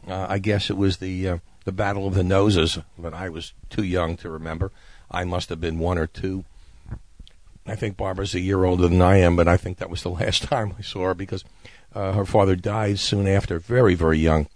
Uh, 0.06 0.26
I 0.28 0.38
guess 0.38 0.68
it 0.68 0.76
was 0.76 0.98
the 0.98 1.28
uh, 1.28 1.38
the 1.64 1.72
Battle 1.72 2.06
of 2.06 2.14
the 2.14 2.24
Noses, 2.24 2.78
but 2.98 3.14
I 3.14 3.30
was 3.30 3.54
too 3.70 3.84
young 3.84 4.16
to 4.18 4.28
remember. 4.28 4.70
I 5.10 5.24
must 5.24 5.48
have 5.48 5.60
been 5.60 5.78
one 5.78 5.96
or 5.96 6.06
two. 6.06 6.44
I 7.66 7.74
think 7.76 7.96
Barbra's 7.96 8.34
a 8.34 8.40
year 8.40 8.64
older 8.64 8.88
than 8.88 9.00
I 9.00 9.16
am, 9.18 9.36
but 9.36 9.48
I 9.48 9.56
think 9.56 9.78
that 9.78 9.90
was 9.90 10.02
the 10.02 10.10
last 10.20 10.42
time 10.42 10.74
I 10.78 10.82
saw 10.82 11.04
her 11.06 11.14
because 11.14 11.44
uh, 11.94 12.12
her 12.12 12.24
father 12.24 12.56
died 12.56 12.98
soon 12.98 13.26
after, 13.26 13.58
very, 13.58 13.94
very 13.94 14.18
young. 14.18 14.48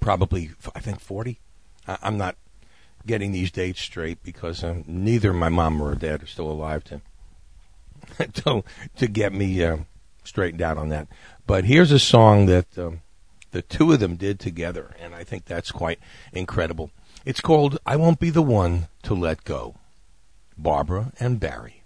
Probably, 0.00 0.50
I 0.74 0.80
think, 0.80 1.00
40. 1.00 1.40
I- 1.88 1.98
I'm 2.02 2.16
not 2.16 2.36
getting 3.06 3.32
these 3.32 3.50
dates 3.50 3.80
straight 3.80 4.22
because 4.22 4.62
um, 4.62 4.84
neither 4.86 5.32
my 5.32 5.48
mom 5.48 5.80
or 5.80 5.94
dad 5.94 6.22
are 6.22 6.26
still 6.26 6.50
alive 6.50 6.84
to 6.84 7.00
to, 8.32 8.62
to 8.96 9.06
get 9.06 9.32
me 9.32 9.62
uh, 9.64 9.78
straightened 10.24 10.62
out 10.62 10.76
on 10.78 10.88
that. 10.90 11.08
But 11.46 11.64
here's 11.64 11.90
a 11.92 11.98
song 11.98 12.46
that 12.46 12.78
um, 12.78 13.00
the 13.50 13.62
two 13.62 13.92
of 13.92 14.00
them 14.00 14.16
did 14.16 14.38
together, 14.38 14.94
and 15.00 15.14
I 15.14 15.24
think 15.24 15.44
that's 15.46 15.70
quite 15.70 15.98
incredible. 16.32 16.90
It's 17.24 17.40
called 17.40 17.78
I 17.84 17.96
Won't 17.96 18.20
Be 18.20 18.30
the 18.30 18.42
One 18.42 18.88
to 19.02 19.14
Let 19.14 19.44
Go. 19.44 19.76
Barbra 20.62 21.10
and 21.18 21.40
Barry. 21.40 21.82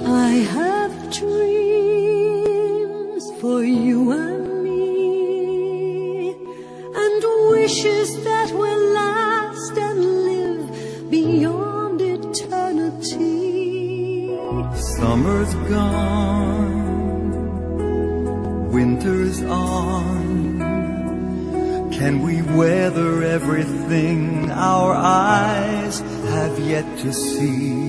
I 0.00 0.32
have 0.56 0.92
dreams 1.12 2.14
for 3.38 3.62
you 3.62 4.12
and 4.12 4.62
me, 4.64 6.30
and 6.94 7.22
wishes 7.50 8.24
that 8.24 8.50
will 8.52 8.94
last 8.94 9.07
Summer's 14.98 15.54
gone, 15.70 17.22
winter's 18.72 19.40
on. 19.44 20.58
Can 21.92 22.20
we 22.22 22.42
weather 22.42 23.22
everything 23.22 24.50
our 24.50 24.92
eyes 24.94 26.00
have 26.00 26.58
yet 26.58 26.84
to 26.98 27.12
see? 27.12 27.87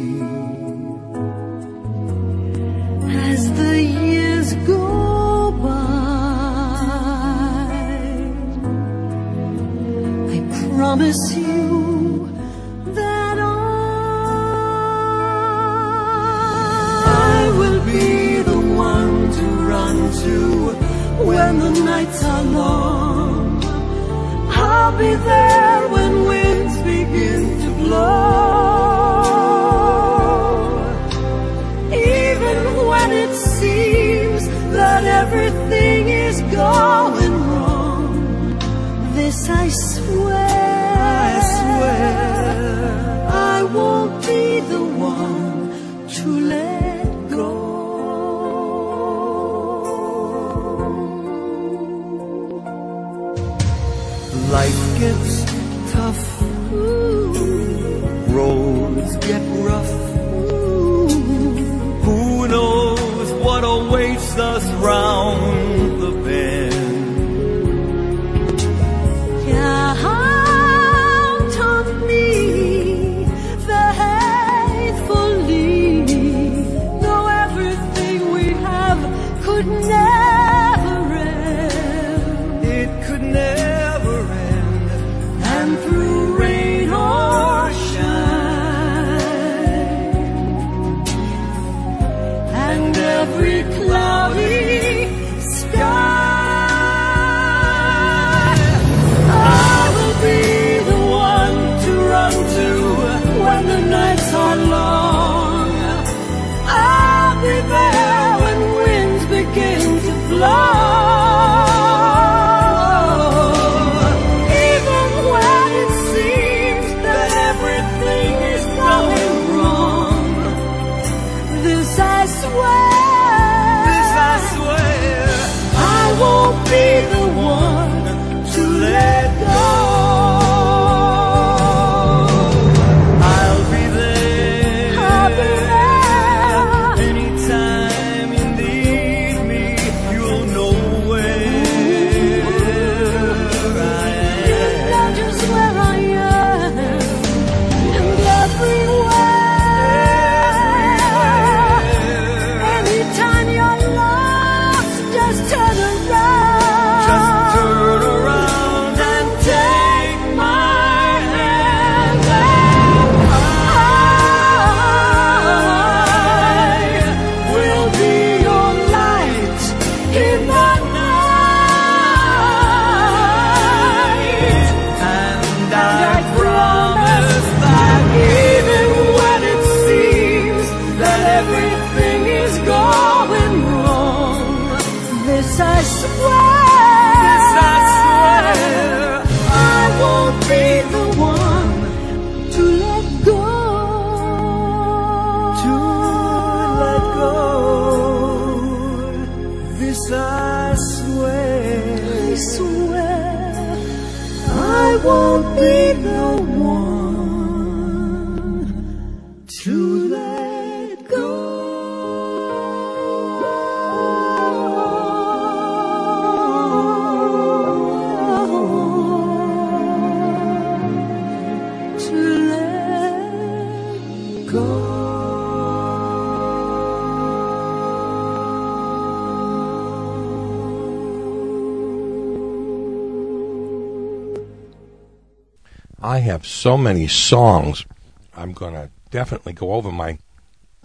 have 236.39 236.47
so 236.47 236.77
many 236.77 237.05
songs. 237.05 237.85
I'm 238.33 238.53
going 238.53 238.73
to 238.73 238.89
definitely 239.11 239.51
go 239.51 239.73
over 239.73 239.91
my 239.91 240.19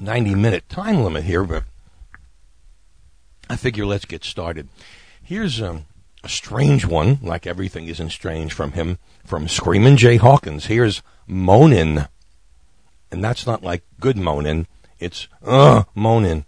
90 0.00 0.34
minute 0.34 0.68
time 0.68 1.04
limit 1.04 1.22
here, 1.22 1.44
but 1.44 1.62
I 3.48 3.54
figure 3.54 3.86
let's 3.86 4.04
get 4.04 4.24
started. 4.24 4.68
Here's 5.22 5.62
um, 5.62 5.84
a 6.24 6.28
strange 6.28 6.84
one, 6.84 7.20
like 7.22 7.46
everything 7.46 7.86
isn't 7.86 8.10
strange 8.10 8.52
from 8.52 8.72
him, 8.72 8.98
from 9.24 9.46
Screamin' 9.46 9.96
Jay 9.96 10.16
Hawkins. 10.16 10.66
Here's 10.66 11.02
Moanin'. 11.28 12.08
And 13.12 13.22
that's 13.22 13.46
not 13.46 13.62
like 13.62 13.84
good 14.00 14.16
moanin', 14.16 14.66
it's 14.98 15.28
uh 15.40 15.84
moanin'. 15.94 16.46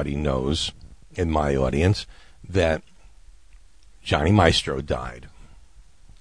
Everybody 0.00 0.16
knows 0.16 0.72
in 1.12 1.30
my 1.30 1.54
audience 1.54 2.06
that 2.42 2.82
Johnny 4.02 4.32
Maestro 4.32 4.80
died 4.80 5.28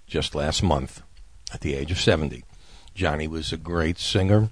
just 0.06 0.36
last 0.36 0.62
month 0.62 1.02
at 1.54 1.62
the 1.62 1.76
age 1.76 1.90
of 1.90 1.98
70. 1.98 2.44
Johnny 2.94 3.26
was 3.26 3.54
a 3.54 3.58
great 3.58 3.98
singer 3.98 4.50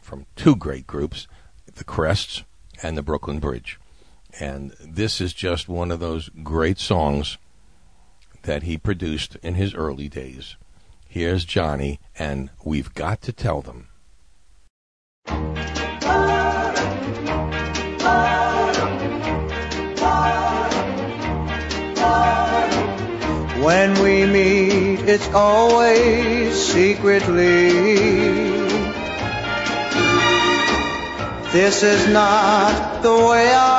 from 0.00 0.24
two 0.36 0.56
great 0.56 0.86
groups, 0.86 1.28
the 1.74 1.84
Crests 1.84 2.44
and 2.82 2.96
the 2.96 3.02
Brooklyn 3.02 3.40
Bridge. 3.40 3.78
And 4.40 4.74
this 4.80 5.20
is 5.20 5.34
just 5.34 5.68
one 5.68 5.90
of 5.90 6.00
those 6.00 6.30
great 6.42 6.78
songs 6.78 7.36
that 8.44 8.62
he 8.62 8.78
produced 8.78 9.36
in 9.42 9.56
his 9.56 9.74
early 9.74 10.08
days. 10.08 10.56
Here's 11.06 11.44
Johnny, 11.44 12.00
and 12.18 12.48
we've 12.64 12.94
got 12.94 13.20
to 13.20 13.34
tell 13.34 13.60
them. 13.60 13.88
When 23.62 24.02
we 24.02 24.26
meet, 24.26 25.08
it's 25.08 25.28
always 25.32 26.52
secretly. 26.60 27.70
This 31.52 31.84
is 31.84 32.08
not 32.08 33.02
the 33.02 33.14
way 33.14 33.52
our 33.52 33.71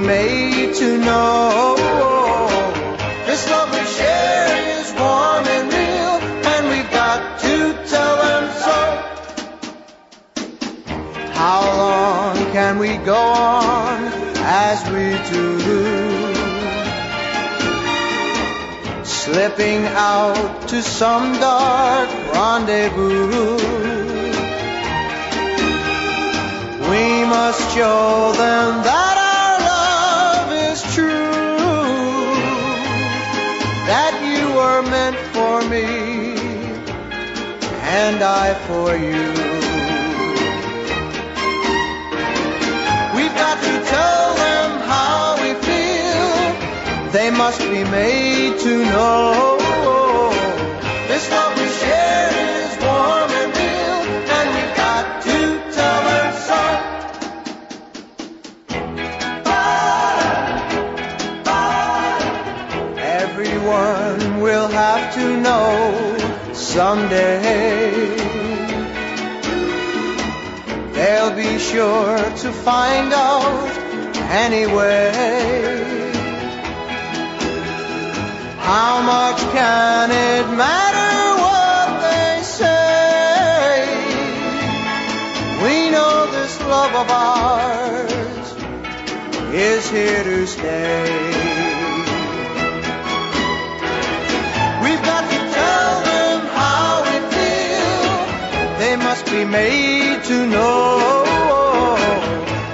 made 0.00 0.74
to 0.74 0.98
know 0.98 1.74
this 3.26 3.50
love 3.50 3.70
we 3.72 3.84
share 3.84 4.78
is 4.78 4.92
warm 4.92 5.46
and 5.46 5.72
real, 5.72 6.16
and 6.52 6.68
we've 6.68 6.90
got 6.90 7.40
to 7.40 7.74
tell 7.88 8.16
them 8.26 8.44
so. 8.64 8.78
How 11.32 11.60
long 11.76 12.36
can 12.52 12.78
we 12.78 12.96
go 12.98 13.14
on 13.14 14.04
as 14.36 14.84
we 14.90 15.18
do? 15.32 15.58
Slipping 19.04 19.84
out 19.86 20.68
to 20.68 20.82
some 20.82 21.34
dark 21.34 22.08
rendezvous. 22.32 23.56
We 26.90 27.24
must 27.26 27.74
show 27.74 28.32
them 28.32 28.82
that 28.84 29.17
were 34.82 34.90
meant 34.90 35.16
for 35.34 35.68
me, 35.68 35.84
and 38.00 38.22
I 38.22 38.54
for 38.68 38.94
you. 38.94 39.28
We've 43.16 43.34
got 43.34 43.58
to 43.66 43.74
tell 43.90 44.34
them 44.34 44.80
how 44.92 45.36
we 45.42 45.54
feel. 45.66 47.10
They 47.12 47.30
must 47.30 47.60
be 47.60 47.82
made 47.90 48.58
to 48.60 48.84
know. 48.84 49.57
To 65.18 65.40
know 65.40 66.52
someday. 66.52 67.90
They'll 70.96 71.34
be 71.34 71.58
sure 71.58 72.18
to 72.42 72.48
find 72.52 73.12
out 73.12 73.68
anyway. 74.46 75.10
How 78.70 78.92
much 79.14 79.40
can 79.56 80.10
it 80.28 80.44
matter 80.64 81.12
what 81.44 81.88
they 82.06 82.42
say? 82.42 83.86
We 85.64 85.90
know 85.94 86.14
this 86.30 86.60
love 86.74 86.94
of 87.02 87.08
ours 87.10 88.48
is 89.54 89.90
here 89.90 90.22
to 90.22 90.46
stay. 90.46 91.47
Be 99.30 99.44
made 99.44 100.24
to 100.24 100.46
know. 100.46 101.96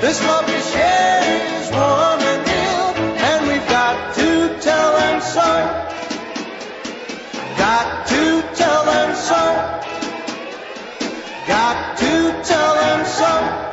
This 0.00 0.22
love 0.24 0.46
we 0.46 0.60
share 0.60 1.60
is 1.60 1.70
warm 1.70 2.20
and 2.20 2.46
real, 2.46 2.88
and 3.28 3.48
we've 3.48 3.68
got 3.68 4.14
to 4.14 4.58
tell 4.60 4.96
them 4.96 5.20
so. 5.20 5.50
Got 7.56 8.06
to 8.06 8.42
tell 8.54 8.84
them 8.84 9.14
so. 9.16 9.42
Got 11.48 11.98
to 11.98 12.42
tell 12.44 12.74
them 12.74 13.04
so. 13.06 13.64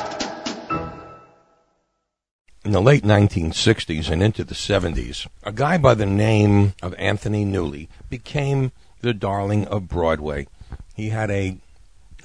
In 2.64 2.72
the 2.72 2.82
late 2.82 3.04
1960s 3.04 4.10
and 4.10 4.24
into 4.24 4.44
the 4.44 4.56
70s, 4.56 5.28
a 5.44 5.52
guy 5.52 5.78
by 5.78 5.94
the 5.94 6.06
name 6.06 6.74
of 6.82 6.96
Anthony 6.96 7.46
Newley 7.46 7.90
became 8.10 8.72
the 9.02 9.14
darling 9.14 9.68
of 9.68 9.88
Broadway. 9.88 10.48
He 10.96 11.10
had 11.10 11.30
a, 11.30 11.58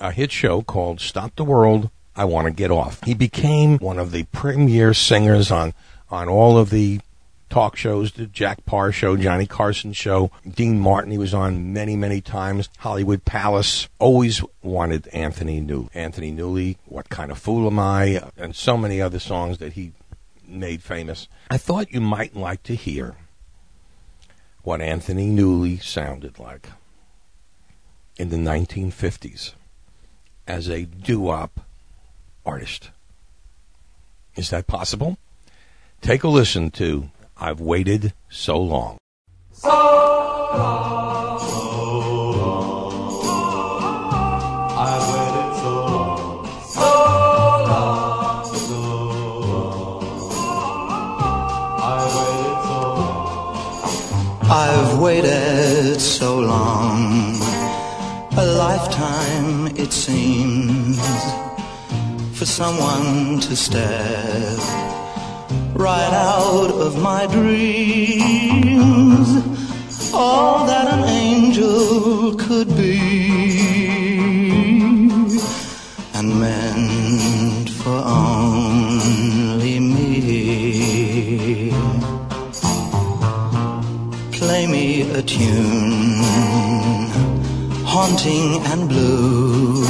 a 0.01 0.12
hit 0.12 0.32
show 0.32 0.62
called 0.62 1.01
Stop 1.01 1.36
the 1.36 1.44
World, 1.44 1.90
I 2.14 2.24
Want 2.24 2.47
to 2.47 2.52
Get 2.52 2.70
Off. 2.70 3.02
He 3.05 3.14
became 3.14 3.78
one 3.78 3.98
of 3.98 4.10
the 4.10 4.24
premier 4.24 4.94
singers 4.94 5.51
on, 5.51 5.74
on 6.10 6.28
all 6.28 6.59
of 6.59 6.70
the 6.70 7.01
talk 7.48 7.77
shows, 7.77 8.12
the 8.12 8.27
Jack 8.27 8.64
Paar 8.66 8.93
show, 8.93 9.16
Johnny 9.16 9.47
Carson 9.47 9.93
show, 9.93 10.31
Dean 10.48 10.81
Martin, 10.81 11.12
he 11.12 11.18
was 11.18 11.35
on 11.35 11.73
many, 11.73 11.97
many 11.97 12.20
times, 12.20 12.68
Hollywood 12.78 13.24
Palace, 13.24 13.89
always 13.98 14.43
wanted 14.62 15.09
Anthony 15.09 15.60
New, 15.60 15.89
Anthony 15.94 16.32
Newley, 16.32 16.77
What 16.86 17.09
Kind 17.09 17.31
of 17.31 17.39
Fool 17.39 17.66
Am 17.66 17.78
I, 17.78 18.23
and 18.36 18.55
so 18.56 18.77
many 18.77 19.01
other 19.01 19.18
songs 19.18 19.59
that 19.59 19.74
he 19.74 19.93
made 20.47 20.82
famous. 20.82 21.28
I 21.51 21.59
thought 21.59 21.93
you 21.93 22.01
might 22.01 22.36
like 22.36 22.62
to 22.64 22.74
hear 22.74 23.16
what 24.62 24.81
Anthony 24.81 25.31
Newley 25.31 25.82
sounded 25.82 26.39
like 26.39 26.70
in 28.16 28.31
the 28.31 28.36
1950s 28.36 29.52
as 30.47 30.68
a 30.68 30.85
doo-wop 30.85 31.60
artist. 32.44 32.90
Is 34.36 34.51
that 34.51 34.66
possible? 34.66 35.18
Take 36.01 36.23
a 36.24 36.28
listen 36.28 36.70
to 36.73 37.10
I've 37.39 37.60
Waited 37.60 38.12
So 38.28 38.59
Long. 38.60 38.98
I've 44.78 45.09
waited 45.09 45.55
so 45.56 45.73
long, 45.86 46.47
so 46.62 46.90
long, 47.66 48.44
so 48.44 48.81
long. 49.40 50.05
I've 51.81 52.14
waited 52.14 52.59
so 52.66 52.78
long. 52.94 54.48
I've 54.51 54.98
waited 54.98 56.01
so 56.01 56.39
long, 56.40 57.35
a 58.38 58.44
lifetime 58.44 59.66
it 59.78 59.92
seems, 59.92 60.98
for 62.38 62.44
someone 62.44 63.40
to 63.40 63.56
step 63.56 64.58
right 65.74 66.12
out 66.12 66.70
of 66.70 67.00
my 67.02 67.26
dreams. 67.26 68.48
All 70.12 70.66
that 70.66 70.86
an 70.86 71.04
angel 71.04 72.34
could 72.36 72.68
be, 72.76 72.98
and 76.14 76.38
meant 76.38 77.70
for 77.70 78.02
only 78.04 79.80
me. 79.80 81.72
Play 84.32 84.66
me 84.66 84.86
a 85.12 85.22
tune, 85.22 86.05
haunting 87.98 88.60
and 88.73 88.82
blue. 88.90 89.82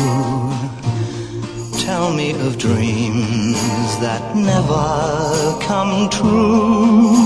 Tell 1.87 2.07
me 2.15 2.29
of 2.47 2.57
dreams 2.57 3.59
that 4.05 4.23
never 4.37 4.87
come 5.69 6.09
true. 6.09 7.17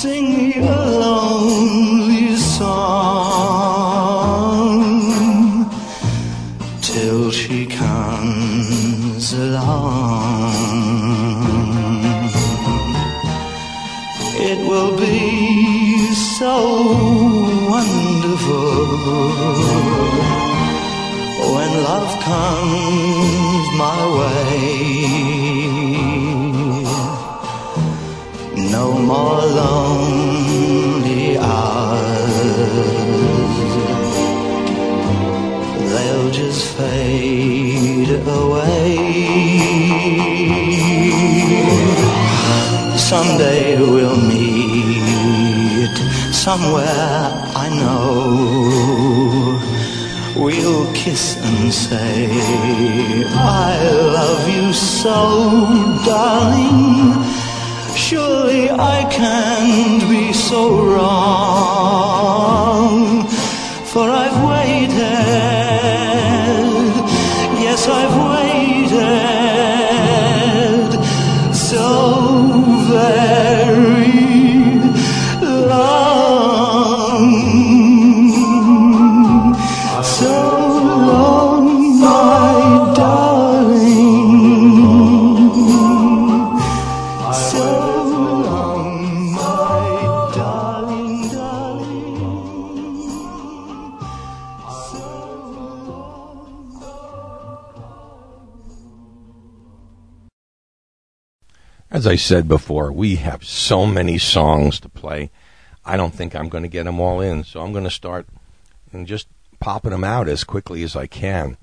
sing 0.00 0.26
me 0.36 0.50
a 0.58 0.80
lonely 1.04 2.36
song 2.36 2.74
till 6.82 7.30
she 7.30 7.60
comes 7.64 9.32
along. 9.32 10.52
It 14.50 14.58
will 14.68 14.94
be 14.98 16.12
so 16.38 17.13
when 21.54 21.70
love 21.82 22.10
comes 22.22 23.66
my 23.76 24.00
way. 24.18 24.54
No 28.76 28.86
more 28.92 29.42
lonely 29.60 31.24
hours. 31.38 32.36
They'll 35.92 36.30
just 36.30 36.62
fade 36.76 38.10
away. 38.26 38.94
Someday 42.96 43.76
we'll 43.78 44.16
meet 44.16 44.64
somewhere 46.32 47.44
I 47.56 47.68
know. 47.70 48.63
We'll 50.36 50.92
kiss 50.92 51.36
and 51.36 51.72
say, 51.72 52.28
I 53.24 53.90
love 53.92 54.48
you 54.48 54.72
so, 54.72 56.02
darling. 56.04 57.22
Surely 57.94 58.68
I 58.68 59.08
can't 59.12 60.02
be 60.10 60.32
so 60.32 60.84
wrong, 60.84 62.13
I 102.14 102.16
said 102.16 102.46
before, 102.46 102.92
we 102.92 103.16
have 103.16 103.42
so 103.42 103.86
many 103.86 104.18
songs 104.18 104.78
to 104.78 104.88
play. 104.88 105.32
I 105.84 105.96
don't 105.96 106.14
think 106.14 106.32
I'm 106.32 106.48
going 106.48 106.62
to 106.62 106.68
get 106.68 106.84
them 106.84 107.00
all 107.00 107.20
in, 107.20 107.42
so 107.42 107.60
I'm 107.60 107.72
going 107.72 107.82
to 107.82 107.90
start 107.90 108.28
and 108.92 109.04
just 109.04 109.26
popping 109.58 109.90
them 109.90 110.04
out 110.04 110.28
as 110.28 110.44
quickly 110.44 110.84
as 110.84 110.94
I 110.94 111.08
can. 111.08 111.56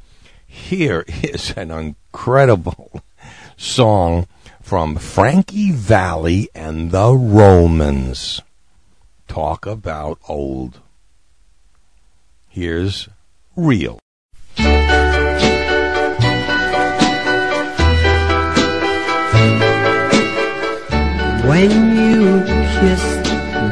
Here 0.46 1.06
is 1.08 1.52
an 1.52 1.72
incredible 1.72 3.02
song 3.56 4.28
from 4.62 4.98
Frankie 4.98 5.72
Valley 5.72 6.50
and 6.54 6.92
the 6.92 7.14
Romans. 7.14 8.42
Talk 9.30 9.66
about 9.66 10.20
old. 10.28 10.82
Here's 12.50 13.08
Real. 13.56 14.01
When 21.50 21.72
you 21.98 22.44
kissed 22.80 23.26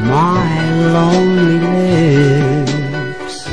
my 0.10 0.50
lonely 0.92 1.60
lips, 1.60 3.48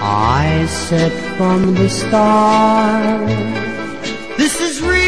I 0.00 0.66
said 0.68 1.12
from 1.38 1.74
the 1.74 1.88
start, 1.88 3.26
This 4.36 4.60
is 4.60 4.82
real. 4.82 4.98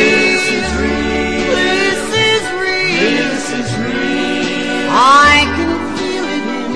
This 0.00 0.44
is 0.58 0.68
real. 0.80 1.54
This 1.60 2.02
is 2.30 2.42
real. 2.64 3.28
This 3.28 3.46
is 3.60 3.68
real. 3.76 4.88
I 4.90 5.44
can 5.56 5.72
feel 5.98 6.26
it 6.38 6.46
in 6.56 6.72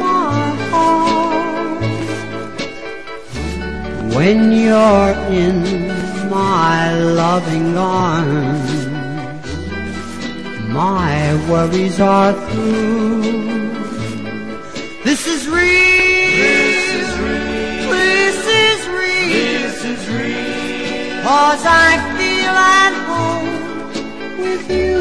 my 0.00 0.42
heart. 0.72 1.82
When 4.16 4.38
you're 4.50 5.14
in 5.30 5.58
my 6.28 6.94
loving 6.94 7.76
arms, 7.76 8.69
my 10.72 11.34
worries 11.50 12.00
are 12.00 12.32
through. 12.50 13.22
This 15.04 15.26
is 15.26 15.48
real. 15.48 15.60
This 16.46 16.86
is 17.00 17.18
real. 17.18 17.90
This 17.90 18.38
is 18.46 18.88
real. 18.88 19.28
This 19.34 19.84
is 19.84 20.08
real. 20.08 21.22
Cause 21.22 21.64
I 21.66 21.98
feel 22.16 22.54
at 22.78 22.94
home 23.10 23.50
with 24.38 24.70
you. 24.70 25.00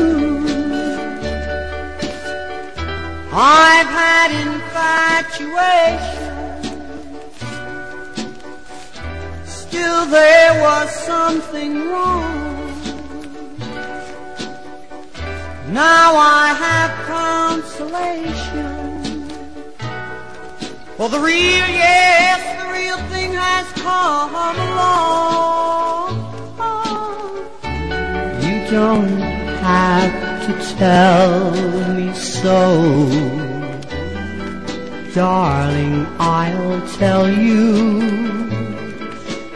I've 3.31 3.91
had 4.01 4.29
infatuation. 4.47 6.29
Still 9.45 10.05
there 10.07 10.61
was 10.63 10.89
something 11.05 11.89
wrong. 11.89 12.58
Now 15.71 16.15
I 16.15 16.53
have 16.65 16.91
consolation. 17.05 18.89
For 20.97 21.09
the 21.09 21.19
real, 21.19 21.35
yes, 21.37 22.41
the 22.59 22.67
real 22.73 22.97
thing 23.09 23.33
has 23.33 23.71
come 23.73 24.33
along. 24.33 26.17
You 28.41 28.55
don't 28.71 29.21
have 29.61 30.11
to 30.47 30.53
tell 30.75 31.51
me 31.93 32.13
so. 32.15 32.59
Darling, 35.13 36.07
I'll 36.19 36.81
tell 36.97 37.29
you. 37.29 37.99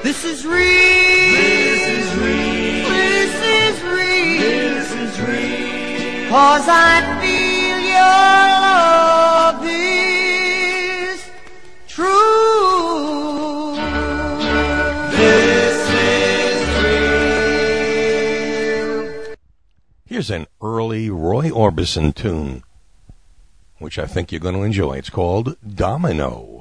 This 0.03 0.23
is 0.25 0.45
real. 0.45 0.61
This 0.61 1.81
is 1.97 2.15
real. 2.17 2.89
This 2.89 3.33
is 3.57 3.81
real. 3.83 4.41
This 4.41 4.91
is 4.91 5.19
real. 5.21 5.62
Cause 6.33 6.65
I 6.67 7.21
feel 7.21 7.77
your 7.93 8.17
love 8.65 9.61
is 9.63 11.29
true. 11.87 13.75
This 15.11 15.77
is 15.93 16.57
real. 19.27 19.35
Here's 20.07 20.31
an 20.31 20.47
early 20.59 21.11
Roy 21.11 21.51
Orbison 21.51 22.15
tune, 22.15 22.63
which 23.77 23.99
I 23.99 24.07
think 24.07 24.31
you're 24.31 24.41
going 24.41 24.55
to 24.55 24.63
enjoy. 24.63 24.93
It's 24.93 25.11
called 25.11 25.55
Domino. 25.63 26.52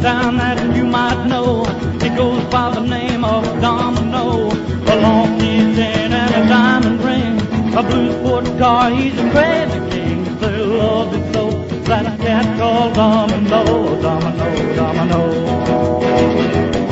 Town 0.00 0.36
that 0.36 0.76
you 0.76 0.84
might 0.84 1.26
know. 1.26 1.64
He 2.00 2.08
goes 2.10 2.44
by 2.44 2.70
the 2.74 2.80
name 2.80 3.24
of 3.24 3.42
Domino. 3.60 4.52
A 4.92 4.94
long 5.00 5.38
key 5.40 5.80
and 5.80 6.14
a 6.14 6.48
diamond 6.48 7.02
ring. 7.02 7.40
A 7.74 7.82
blue 7.82 8.12
sport 8.12 8.44
car, 8.58 8.90
he's 8.90 9.18
a 9.18 9.28
crazy 9.30 9.80
king. 9.90 10.38
They 10.38 10.58
love 10.58 11.12
it 11.14 11.34
so 11.34 11.50
that 11.88 12.06
a 12.06 12.16
cat 12.22 12.58
called 12.58 12.94
Domino, 12.94 14.00
Domino, 14.00 14.74
Domino. 14.76 16.83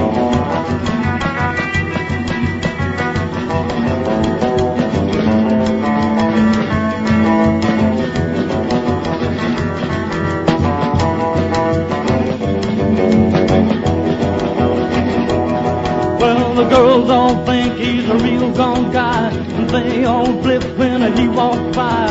Girls 16.73 17.11
all 17.11 17.45
think 17.45 17.75
he's 17.77 18.09
a 18.09 18.17
real 18.17 18.51
gone 18.53 18.91
guy, 18.91 19.31
and 19.31 19.69
they 19.69 20.05
all 20.05 20.33
flip 20.43 20.65
when 20.79 21.01
he 21.17 21.29
walks 21.29 21.77
by. 21.77 22.07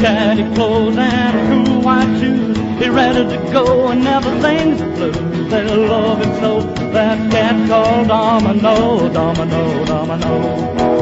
Caddy 0.00 0.46
clothes 0.54 0.96
and 0.96 1.66
cool 1.66 1.80
white 1.82 2.18
shoes, 2.18 2.56
He's 2.80 2.88
ready 2.88 3.24
to 3.32 3.52
go 3.52 3.88
and 3.88 4.04
the 4.04 4.86
blues. 4.96 5.50
They 5.50 5.64
love 5.64 6.18
him 6.22 6.32
so. 6.40 6.60
That 6.92 7.30
cat 7.30 7.68
called 7.68 8.08
Domino, 8.08 9.12
Domino, 9.12 9.84
Domino. 9.84 10.99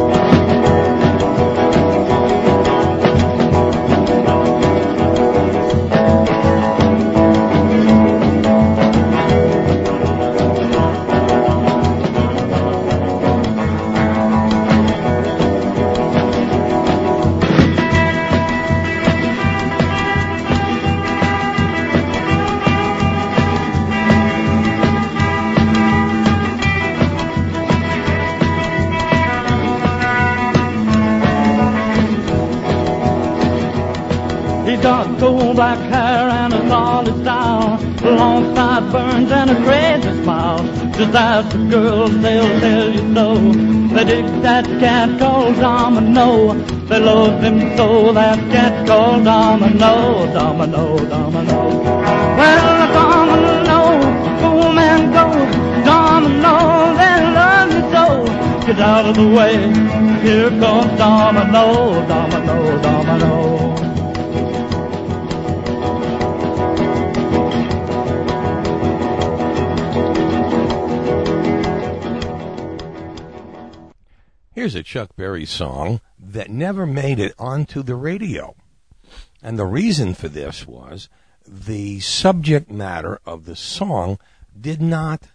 Black 35.58 35.78
hair 35.90 36.28
and 36.40 36.54
a 36.54 36.68
solid 36.68 37.16
style, 37.22 37.80
long 38.04 38.54
sideburns 38.54 39.32
and 39.32 39.50
a 39.50 39.56
crazy 39.64 40.22
smile. 40.22 40.62
Just 40.96 41.14
ask 41.16 41.48
the 41.50 41.58
girls, 41.68 42.16
they'll 42.20 42.60
tell 42.60 42.92
you 42.92 43.04
so. 43.12 43.26
They 43.94 44.04
dig 44.04 44.26
that 44.42 44.66
cat 44.78 45.18
called 45.18 45.56
Domino. 45.56 46.54
They 46.88 47.00
love 47.00 47.42
him 47.42 47.76
so, 47.76 48.12
that 48.12 48.38
cat 48.52 48.86
called 48.86 49.24
Domino, 49.24 50.32
Domino, 50.32 50.84
Domino. 51.12 51.60
Well, 52.38 52.78
Domino, 52.98 53.80
go 54.42 54.72
man, 54.78 55.00
go, 55.16 55.26
Domino, 55.88 56.54
they 57.00 57.16
love 57.38 57.70
you 57.76 57.84
so. 57.94 58.04
Get 58.64 58.78
out 58.78 59.06
of 59.06 59.16
the 59.16 59.28
way, 59.36 59.54
here 60.22 60.50
comes 60.50 60.96
Domino, 60.96 62.06
Domino, 62.06 62.80
Domino. 62.80 63.67
Here's 74.68 74.74
a 74.74 74.82
Chuck 74.82 75.16
Berry 75.16 75.46
song 75.46 76.02
that 76.18 76.50
never 76.50 76.84
made 76.84 77.18
it 77.18 77.32
onto 77.38 77.82
the 77.82 77.94
radio. 77.94 78.54
And 79.42 79.58
the 79.58 79.64
reason 79.64 80.12
for 80.12 80.28
this 80.28 80.66
was 80.66 81.08
the 81.46 82.00
subject 82.00 82.70
matter 82.70 83.18
of 83.24 83.46
the 83.46 83.56
song 83.56 84.18
did 84.60 84.82
not 84.82 85.28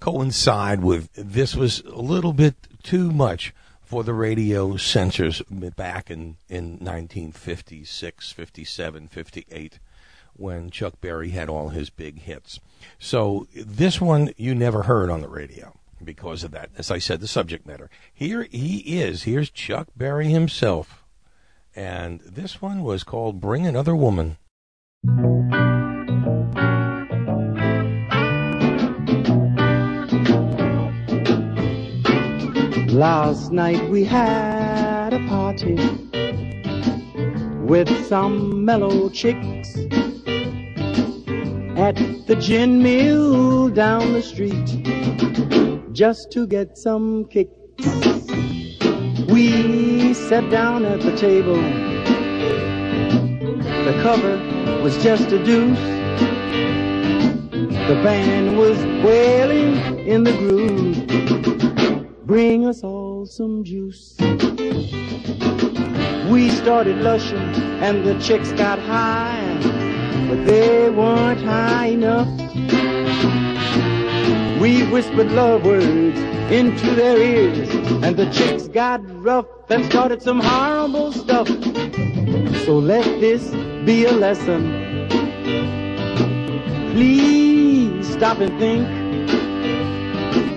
coincide 0.00 0.82
with 0.82 1.08
this 1.14 1.56
was 1.56 1.80
a 1.86 2.02
little 2.02 2.34
bit 2.34 2.56
too 2.82 3.10
much 3.10 3.54
for 3.80 4.04
the 4.04 4.12
radio 4.12 4.76
censors 4.76 5.40
back 5.48 6.10
in, 6.10 6.36
in 6.50 6.72
1956, 6.72 8.32
57, 8.32 9.08
58 9.08 9.78
when 10.34 10.68
Chuck 10.68 11.00
Berry 11.00 11.30
had 11.30 11.48
all 11.48 11.70
his 11.70 11.88
big 11.88 12.18
hits. 12.18 12.60
So 12.98 13.46
this 13.56 13.98
one 13.98 14.34
you 14.36 14.54
never 14.54 14.82
heard 14.82 15.08
on 15.08 15.22
the 15.22 15.28
radio 15.30 15.74
because 16.04 16.44
of 16.44 16.50
that. 16.52 16.70
As 16.76 16.90
I 16.90 16.98
said, 16.98 17.20
the 17.20 17.26
subject 17.26 17.66
matter. 17.66 17.90
Here 18.12 18.46
he 18.50 19.00
is. 19.00 19.24
Here's 19.24 19.50
Chuck 19.50 19.88
Berry 19.96 20.28
himself. 20.28 21.04
And 21.74 22.20
this 22.20 22.62
one 22.62 22.82
was 22.82 23.02
called 23.02 23.40
Bring 23.40 23.66
Another 23.66 23.96
Woman. 23.96 24.36
Last 32.94 33.50
night 33.50 33.90
we 33.90 34.04
had 34.04 35.12
a 35.12 35.18
party 35.26 35.74
with 37.64 38.06
some 38.06 38.64
mellow 38.64 39.08
chicks 39.08 39.76
at 41.76 41.96
the 42.28 42.36
gin 42.38 42.80
mill 42.82 43.68
down 43.68 44.12
the 44.12 44.22
street 44.22 45.63
just 45.94 46.32
to 46.32 46.44
get 46.46 46.76
some 46.76 47.24
kicks. 47.26 47.52
We 49.28 50.12
sat 50.12 50.50
down 50.50 50.84
at 50.84 51.00
the 51.00 51.16
table. 51.16 51.62
The 53.84 53.98
cover 54.02 54.36
was 54.82 55.00
just 55.04 55.30
a 55.30 55.42
deuce. 55.44 55.78
The 57.88 58.00
band 58.02 58.58
was 58.58 58.76
wailing 59.04 60.00
in 60.00 60.24
the 60.24 60.32
groove. 60.32 61.06
Bring 62.26 62.66
us 62.66 62.82
all 62.82 63.24
some 63.26 63.62
juice. 63.62 64.16
We 66.28 66.50
started 66.50 66.96
lushing 66.96 67.54
and 67.82 68.04
the 68.04 68.18
chicks 68.18 68.50
got 68.52 68.80
high, 68.80 69.60
but 70.28 70.44
they 70.44 70.90
weren't 70.90 71.40
high 71.42 71.86
enough. 71.86 72.26
We 74.64 74.80
whispered 74.86 75.30
love 75.32 75.66
words 75.66 76.18
into 76.50 76.94
their 76.94 77.18
ears, 77.18 77.68
and 78.02 78.16
the 78.16 78.24
chicks 78.30 78.66
got 78.66 79.02
rough 79.22 79.44
and 79.68 79.84
started 79.84 80.22
some 80.22 80.40
horrible 80.40 81.12
stuff. 81.12 81.46
So 82.64 82.78
let 82.78 83.04
this 83.20 83.50
be 83.84 84.06
a 84.06 84.12
lesson. 84.12 85.06
Please 86.92 88.10
stop 88.10 88.38
and 88.38 88.58
think 88.58 88.88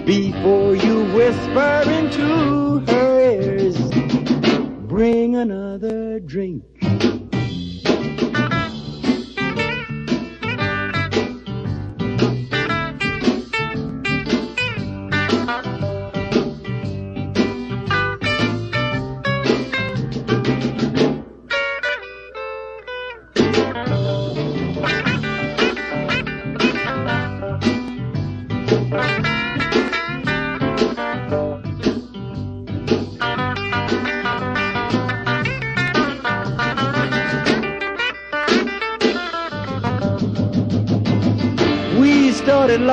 before 0.05 0.73
you 0.77 1.03
whisper 1.11 1.83
into 1.91 2.79
her 2.89 3.19
ears. 3.19 3.77
Bring 4.87 5.35
another 5.35 6.21
drink. 6.21 6.63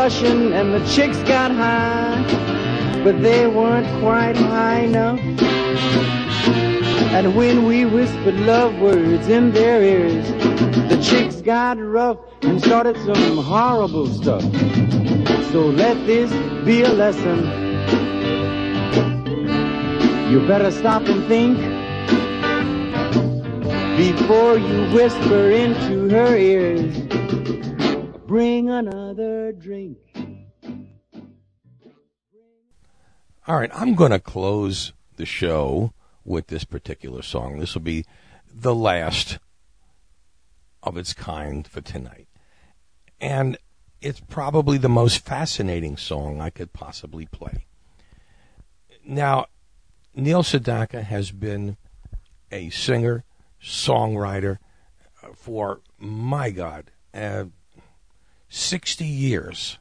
And 0.04 0.74
the 0.74 0.86
chicks 0.86 1.16
got 1.22 1.50
high, 1.50 2.22
but 3.02 3.22
they 3.22 3.46
weren't 3.46 3.86
quite 4.02 4.36
high 4.36 4.80
enough. 4.80 5.18
And 7.14 7.34
when 7.34 7.64
we 7.64 7.86
whispered 7.86 8.34
love 8.40 8.78
words 8.80 9.28
in 9.28 9.52
their 9.52 9.82
ears, 9.82 10.28
the 10.90 11.02
chicks 11.02 11.40
got 11.40 11.78
rough 11.78 12.18
and 12.42 12.62
started 12.62 12.98
some 12.98 13.38
horrible 13.38 14.06
stuff. 14.06 14.42
So 15.52 15.68
let 15.68 15.96
this 16.06 16.30
be 16.66 16.82
a 16.82 16.90
lesson. 16.90 17.38
You 20.30 20.46
better 20.46 20.70
stop 20.70 21.06
and 21.06 21.26
think 21.28 21.56
before 23.96 24.58
you 24.58 24.84
whisper 24.92 25.48
into 25.48 26.10
her 26.10 26.36
ears. 26.36 27.23
Bring 28.26 28.70
another 28.70 29.52
drink. 29.52 29.98
All 33.46 33.58
right, 33.58 33.70
I'm 33.74 33.94
going 33.94 34.12
to 34.12 34.18
close 34.18 34.94
the 35.16 35.26
show 35.26 35.92
with 36.24 36.46
this 36.46 36.64
particular 36.64 37.20
song. 37.20 37.58
This 37.58 37.74
will 37.74 37.82
be 37.82 38.06
the 38.50 38.74
last 38.74 39.38
of 40.82 40.96
its 40.96 41.12
kind 41.12 41.66
for 41.68 41.82
tonight. 41.82 42.28
And 43.20 43.58
it's 44.00 44.20
probably 44.20 44.78
the 44.78 44.88
most 44.88 45.18
fascinating 45.18 45.98
song 45.98 46.40
I 46.40 46.48
could 46.48 46.72
possibly 46.72 47.26
play. 47.26 47.66
Now, 49.04 49.46
Neil 50.14 50.42
Sedaka 50.42 51.02
has 51.02 51.30
been 51.30 51.76
a 52.50 52.70
singer, 52.70 53.24
songwriter 53.62 54.58
uh, 55.22 55.28
for, 55.34 55.80
my 55.98 56.50
God, 56.50 56.90
uh, 57.12 57.44
60 58.54 59.04
years. 59.04 59.78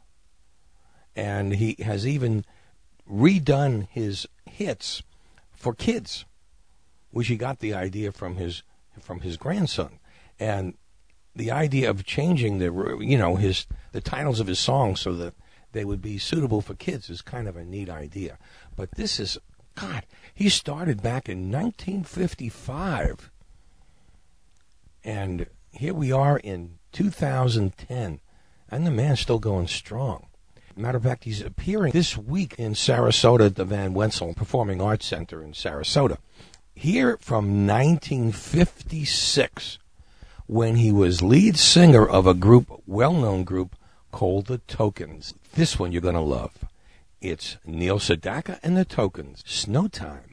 And 1.15 1.55
he 1.55 1.75
has 1.83 2.07
even 2.07 2.43
redone 3.09 3.87
his 3.91 4.27
hits 4.49 5.03
for 5.55 5.73
kids, 5.73 6.25
which 7.11 7.27
he 7.27 7.37
got 7.37 7.59
the 7.59 7.73
idea 7.73 8.11
from 8.11 8.35
his 8.35 8.63
from 8.99 9.21
his 9.21 9.37
grandson. 9.37 9.99
And 10.39 10.75
the 11.35 11.51
idea 11.51 11.89
of 11.89 12.03
changing 12.03 12.57
the 12.57 12.97
you 12.99 13.17
know 13.17 13.35
his 13.35 13.67
the 13.91 14.01
titles 14.01 14.39
of 14.39 14.47
his 14.47 14.59
songs 14.59 15.01
so 15.01 15.13
that 15.13 15.35
they 15.71 15.85
would 15.85 16.01
be 16.01 16.17
suitable 16.17 16.61
for 16.61 16.73
kids 16.73 17.09
is 17.09 17.21
kind 17.21 17.47
of 17.47 17.55
a 17.55 17.63
neat 17.63 17.89
idea. 17.89 18.39
But 18.75 18.91
this 18.95 19.19
is 19.19 19.37
God. 19.75 20.05
He 20.33 20.49
started 20.49 21.03
back 21.03 21.29
in 21.29 21.51
1955, 21.51 23.31
and 25.03 25.47
here 25.71 25.93
we 25.93 26.11
are 26.11 26.37
in 26.37 26.79
2010, 26.91 28.19
and 28.73 28.85
the 28.87 28.91
man's 28.91 29.19
still 29.19 29.39
going 29.39 29.67
strong. 29.67 30.27
Matter 30.75 30.97
of 30.97 31.03
fact, 31.03 31.25
he's 31.25 31.41
appearing 31.41 31.91
this 31.91 32.17
week 32.17 32.55
in 32.57 32.73
Sarasota 32.73 33.45
at 33.45 33.53
the 33.55 33.65
Van 33.65 33.93
Wezel 33.93 34.35
Performing 34.35 34.81
Arts 34.81 35.05
Center 35.05 35.43
in 35.43 35.51
Sarasota. 35.51 36.17
Here 36.73 37.19
from 37.21 37.67
1956, 37.67 39.77
when 40.47 40.77
he 40.77 40.91
was 40.91 41.21
lead 41.21 41.57
singer 41.57 42.07
of 42.07 42.25
a 42.25 42.33
group, 42.33 42.81
well-known 42.87 43.43
group 43.43 43.75
called 44.11 44.47
the 44.47 44.57
Tokens. 44.57 45.35
This 45.53 45.77
one 45.77 45.91
you're 45.91 46.01
going 46.01 46.15
to 46.15 46.21
love. 46.21 46.65
It's 47.21 47.57
Neil 47.63 47.99
Sedaka 47.99 48.57
and 48.63 48.75
the 48.75 48.85
Tokens. 48.85 49.43
Snow 49.45 49.87
Time. 49.87 50.31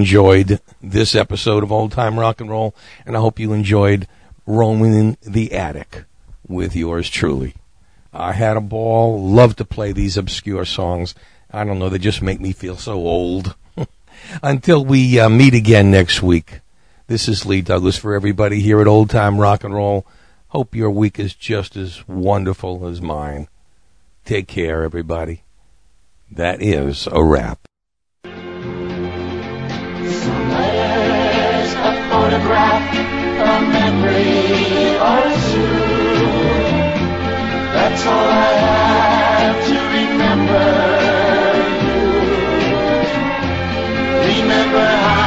Enjoyed 0.00 0.58
this 0.80 1.14
episode 1.14 1.62
of 1.62 1.70
Old 1.70 1.92
Time 1.92 2.18
Rock 2.18 2.40
and 2.40 2.48
Roll, 2.48 2.74
and 3.04 3.14
I 3.14 3.20
hope 3.20 3.38
you 3.38 3.52
enjoyed 3.52 4.08
roaming 4.46 4.94
in 4.94 5.16
the 5.20 5.52
attic 5.52 6.04
with 6.48 6.74
yours 6.74 7.10
truly. 7.10 7.54
I 8.10 8.32
had 8.32 8.56
a 8.56 8.62
ball, 8.62 9.22
love 9.22 9.56
to 9.56 9.64
play 9.66 9.92
these 9.92 10.16
obscure 10.16 10.64
songs. 10.64 11.14
I 11.50 11.64
don't 11.64 11.78
know, 11.78 11.90
they 11.90 11.98
just 11.98 12.22
make 12.22 12.40
me 12.40 12.52
feel 12.52 12.78
so 12.78 12.94
old. 12.94 13.54
Until 14.42 14.86
we 14.86 15.20
uh, 15.20 15.28
meet 15.28 15.52
again 15.52 15.90
next 15.90 16.22
week, 16.22 16.60
this 17.06 17.28
is 17.28 17.44
Lee 17.44 17.60
Douglas 17.60 17.98
for 17.98 18.14
everybody 18.14 18.60
here 18.60 18.80
at 18.80 18.86
Old 18.86 19.10
Time 19.10 19.38
Rock 19.38 19.64
and 19.64 19.74
Roll. 19.74 20.06
Hope 20.48 20.74
your 20.74 20.90
week 20.90 21.18
is 21.18 21.34
just 21.34 21.76
as 21.76 22.08
wonderful 22.08 22.86
as 22.86 23.02
mine. 23.02 23.48
Take 24.24 24.48
care, 24.48 24.82
everybody. 24.82 25.42
That 26.30 26.62
is 26.62 27.06
a 27.06 27.22
wrap. 27.22 27.69
Photograph, 32.30 32.94
a 32.94 33.60
memory 33.76 34.30
or 35.10 35.22
two. 35.50 35.74
That's 37.74 38.02
all 38.06 38.28
I 38.28 38.52
have 39.42 39.60
to 39.66 39.76
remember 39.98 40.66
you. 41.86 41.98
Remember 44.42 44.86
how 44.86 45.19